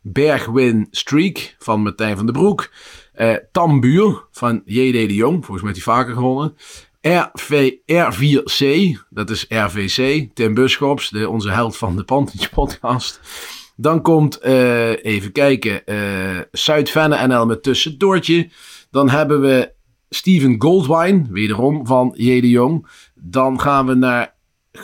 Bergwin 0.01 0.87
Streak 0.91 1.55
van 1.59 1.81
Martijn 1.81 2.15
van 2.15 2.25
den 2.25 2.35
Broek. 2.35 2.69
Eh 3.17 3.35
Tambuur 3.51 4.25
van 4.31 4.61
J.D. 4.65 4.93
de 4.93 5.15
Jong. 5.15 5.45
Volgens 5.45 5.61
mij 5.61 5.71
hij 5.71 5.81
vaker 5.81 6.13
gewonnen. 6.13 6.55
RV, 7.01 7.71
R4C, 7.85 8.65
dat 9.09 9.29
is 9.29 9.45
RVC. 9.49 10.27
Tim 10.33 10.53
Buschops, 10.53 11.09
de, 11.09 11.29
onze 11.29 11.51
held 11.51 11.77
van 11.77 11.95
de 11.95 12.03
Pantage 12.03 12.49
podcast. 12.59 13.19
Dan 13.75 14.01
komt, 14.01 14.37
eh, 14.39 15.05
even 15.05 15.31
kijken, 15.31 15.85
eh 15.85 16.39
Zuid-Venne 16.51 17.27
NL 17.27 17.45
met 17.45 17.63
tussendoortje. 17.63 18.49
Dan 18.91 19.09
hebben 19.09 19.41
we 19.41 19.71
Steven 20.09 20.55
Goldwine, 20.61 21.25
wederom 21.29 21.87
van 21.87 22.13
J. 22.17 22.41
de 22.41 22.49
Jong. 22.49 22.87
Dan 23.15 23.59
gaan 23.59 23.85
we 23.85 23.93
naar 23.93 24.35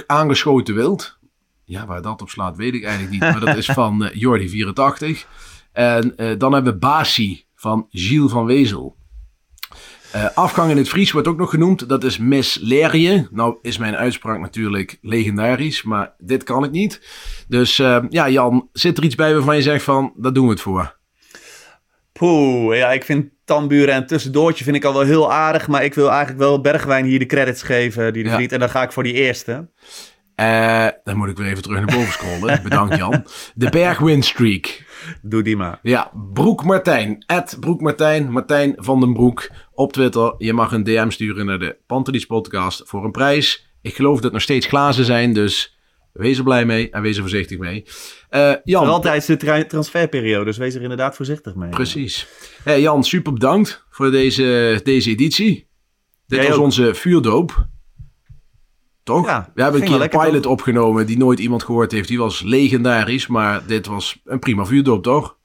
Aangeschoten 0.08 0.76
Wild. 0.76 1.18
Ja, 1.64 1.86
waar 1.86 2.02
dat 2.02 2.22
op 2.22 2.30
slaat 2.30 2.58
weet 2.58 2.74
ik 2.74 2.84
eigenlijk 2.84 3.12
niet. 3.12 3.22
Maar 3.22 3.46
dat 3.46 3.58
is 3.58 3.66
van 3.82 4.06
eh, 4.06 4.16
Jordi 4.20 4.50
84. 4.50 5.28
En 5.72 6.16
dan 6.38 6.54
hebben 6.54 6.74
we 6.74 6.80
Basi 6.80 7.46
van 7.64 7.88
Gilles 7.90 8.32
van 8.32 8.46
Wezel. 8.46 8.96
Eh, 10.12 10.26
afgang 10.34 10.72
in 10.72 10.78
het 10.78 10.90
Fries 10.90 11.12
wordt 11.12 11.28
ook 11.28 11.38
nog 11.38 11.50
genoemd. 11.50 11.90
Dat 11.90 12.04
is 12.04 12.18
Miss 12.18 12.58
Lerie. 12.62 13.28
Nou 13.32 13.58
is 13.62 13.78
mijn 13.78 13.96
uitspraak 13.96 14.40
natuurlijk 14.40 14.98
legendarisch, 15.02 15.84
maar 15.84 16.14
dit 16.18 16.44
kan 16.44 16.64
ik 16.64 16.72
niet. 16.72 17.02
Dus 17.48 17.80
eh, 17.80 18.04
ja, 18.10 18.30
Jan, 18.30 18.70
zit 18.74 18.98
er 18.98 19.04
iets 19.04 19.16
bij 19.16 19.34
waarvan 19.34 19.56
je 19.56 19.62
zegt 19.62 19.84
van, 19.84 20.14
daar 20.16 20.34
doen 20.34 20.46
we 20.46 20.52
het 20.52 20.62
voor. 20.62 20.98
Poeh, 22.14 22.78
ja, 22.78 22.92
ik 22.92 23.04
vind 23.04 23.30
Tamburen 23.46 23.94
en 23.94 24.08
Tussendoortje 24.08 24.64
vind 24.64 24.76
ik 24.76 24.84
al 24.84 24.94
wel 24.94 25.02
heel 25.02 25.34
aardig. 25.34 25.68
Maar 25.68 25.84
ik 25.84 25.94
wil 25.94 26.10
eigenlijk 26.10 26.40
wel 26.40 26.62
Bergwijn 26.62 27.06
hier 27.06 27.20
de 27.20 27.26
credits 27.26 27.62
geven 27.64 28.14
die 28.14 28.24
de 28.24 28.30
Ja. 28.30 28.36
vriend. 28.36 28.52
En 28.52 28.60
dan 28.60 28.70
ga 28.70 28.84
ik 28.84 28.92
voor 28.92 29.04
die 29.04 29.14
eerste. 29.14 29.70
Eh, 30.36 30.88
dan 31.04 31.18
moet 31.18 31.30
ik 31.30 31.38
weer 31.38 31.48
even 31.48 31.64
terug 31.64 31.78
naar 31.78 31.96
boven 31.96 32.12
scrollen. 32.14 32.60
Bedankt 32.64 32.96
Jan. 32.98 33.26
De 33.56 33.70
Bergwin 33.70 34.24
Streak. 34.24 34.84
Doe 35.22 35.44
die 35.44 35.58
maar. 35.58 35.80
Ja, 35.82 36.12
Broek 36.34 36.64
Martijn. 36.64 37.24
Ed 37.28 37.58
Broek 37.60 37.82
Martijn. 37.82 38.32
Martijn 38.32 38.74
van 38.78 39.00
den 39.00 39.14
Broek. 39.14 39.50
Op 39.72 39.94
Twitter. 39.94 40.36
Je 40.38 40.54
mag 40.54 40.72
een 40.72 40.84
DM 40.84 41.10
sturen 41.10 41.46
naar 41.46 41.60
de 41.60 41.78
Pantelis 41.88 42.26
podcast 42.26 42.82
voor 42.86 43.04
een 43.06 43.12
prijs. 43.12 43.68
Ik 43.82 43.96
geloof 43.96 44.14
dat 44.16 44.24
het 44.24 44.34
nog 44.34 44.42
steeds 44.42 44.66
glazen 44.68 45.06
zijn, 45.06 45.34
dus 45.34 45.78
wees 46.14 46.38
er 46.38 46.44
blij 46.44 46.66
mee 46.66 46.90
en 46.90 47.02
wees 47.02 47.16
er 47.16 47.22
voorzichtig 47.22 47.58
mee. 47.58 47.86
Eh, 48.30 48.54
Jan, 48.64 49.02
tijdens 49.02 49.26
de 49.26 49.38
tra- 49.38 49.64
transferperiode, 49.66 50.46
dus 50.46 50.58
wees 50.58 50.76
er 50.76 50.82
inderdaad 50.82 51.16
voorzichtig 51.16 51.56
mee. 51.56 51.70
precies. 51.70 52.28
Eh, 52.64 52.80
Jan, 52.80 53.04
super 53.04 53.34
bedankt 53.34 53.86
voor 53.90 54.12
deze, 54.12 54.80
deze 54.84 55.10
editie. 55.10 55.68
Dit 56.28 56.40
Jij 56.40 56.48
was 56.48 56.58
ook. 56.58 56.64
onze 56.64 56.94
vuurdoop. 56.94 57.68
Toch? 59.04 59.26
Ja, 59.26 59.50
We 59.54 59.62
hebben 59.62 59.82
een 59.82 59.88
keer 59.88 60.02
een 60.02 60.10
pilot 60.26 60.46
opgenomen 60.46 61.06
die 61.06 61.18
nooit 61.18 61.40
iemand 61.40 61.64
gehoord 61.64 61.92
heeft. 61.92 62.08
Die 62.08 62.18
was 62.20 62.42
legendarisch, 62.42 63.28
maar 63.28 63.62
dit 63.68 63.88
was 63.88 64.22
een 64.26 64.40
prima 64.40 64.66
vuurdoop, 64.66 65.04
toch? 65.04 65.36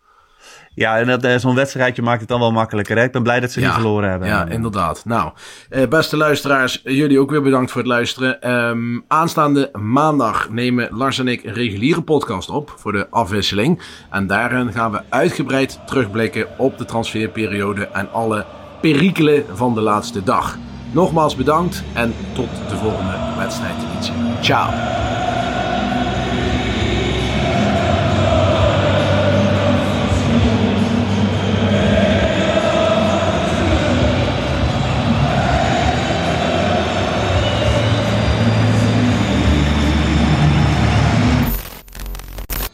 Ja, 0.74 0.98
en 0.98 1.18
dat, 1.20 1.40
zo'n 1.40 1.54
wedstrijdje 1.54 2.02
maakt 2.02 2.20
het 2.20 2.28
dan 2.28 2.40
wel 2.40 2.52
makkelijker. 2.52 2.96
Hè? 2.96 3.02
Ik 3.02 3.12
ben 3.12 3.22
blij 3.22 3.40
dat 3.40 3.50
ze 3.50 3.60
Ja. 3.60 3.66
niet 3.66 3.74
verloren 3.74 4.10
hebben. 4.10 4.28
Ja, 4.28 4.46
inderdaad. 4.48 5.04
Nou, 5.04 5.32
eh, 5.68 5.88
beste 5.88 6.16
luisteraars, 6.16 6.80
jullie 6.84 7.20
ook 7.20 7.30
weer 7.30 7.42
bedankt 7.42 7.70
voor 7.70 7.80
het 7.80 7.90
luisteren. 7.90 8.40
Ehm, 8.40 9.00
aanstaande 9.08 9.70
maandag 9.72 10.50
nemen 10.50 10.88
Lars 10.90 11.18
en 11.18 11.28
ik 11.28 11.44
een 11.44 11.52
reguliere 11.52 12.02
podcast 12.02 12.50
op 12.50 12.74
voor 12.76 12.92
de 12.92 13.06
afwisseling. 13.10 13.82
En 14.10 14.26
daarin 14.26 14.72
gaan 14.72 14.90
we 14.92 15.00
uitgebreid 15.08 15.80
terugblikken 15.86 16.46
op 16.58 16.78
de 16.78 16.84
transferperiode 16.84 17.88
en 17.88 18.12
alle 18.12 18.46
perikelen 18.80 19.44
van 19.54 19.74
de 19.74 19.80
laatste 19.80 20.22
dag. 20.22 20.58
Nogmaals 20.90 21.36
bedankt 21.36 21.84
en 21.94 22.14
tot 22.32 22.48
de 22.68 22.76
volgende 22.76 23.16
wedstrijdeditie. 23.38 24.14
Ciao. 24.40 24.70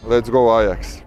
Let's 0.06 0.28
go 0.28 0.50
Ajax. 0.50 1.03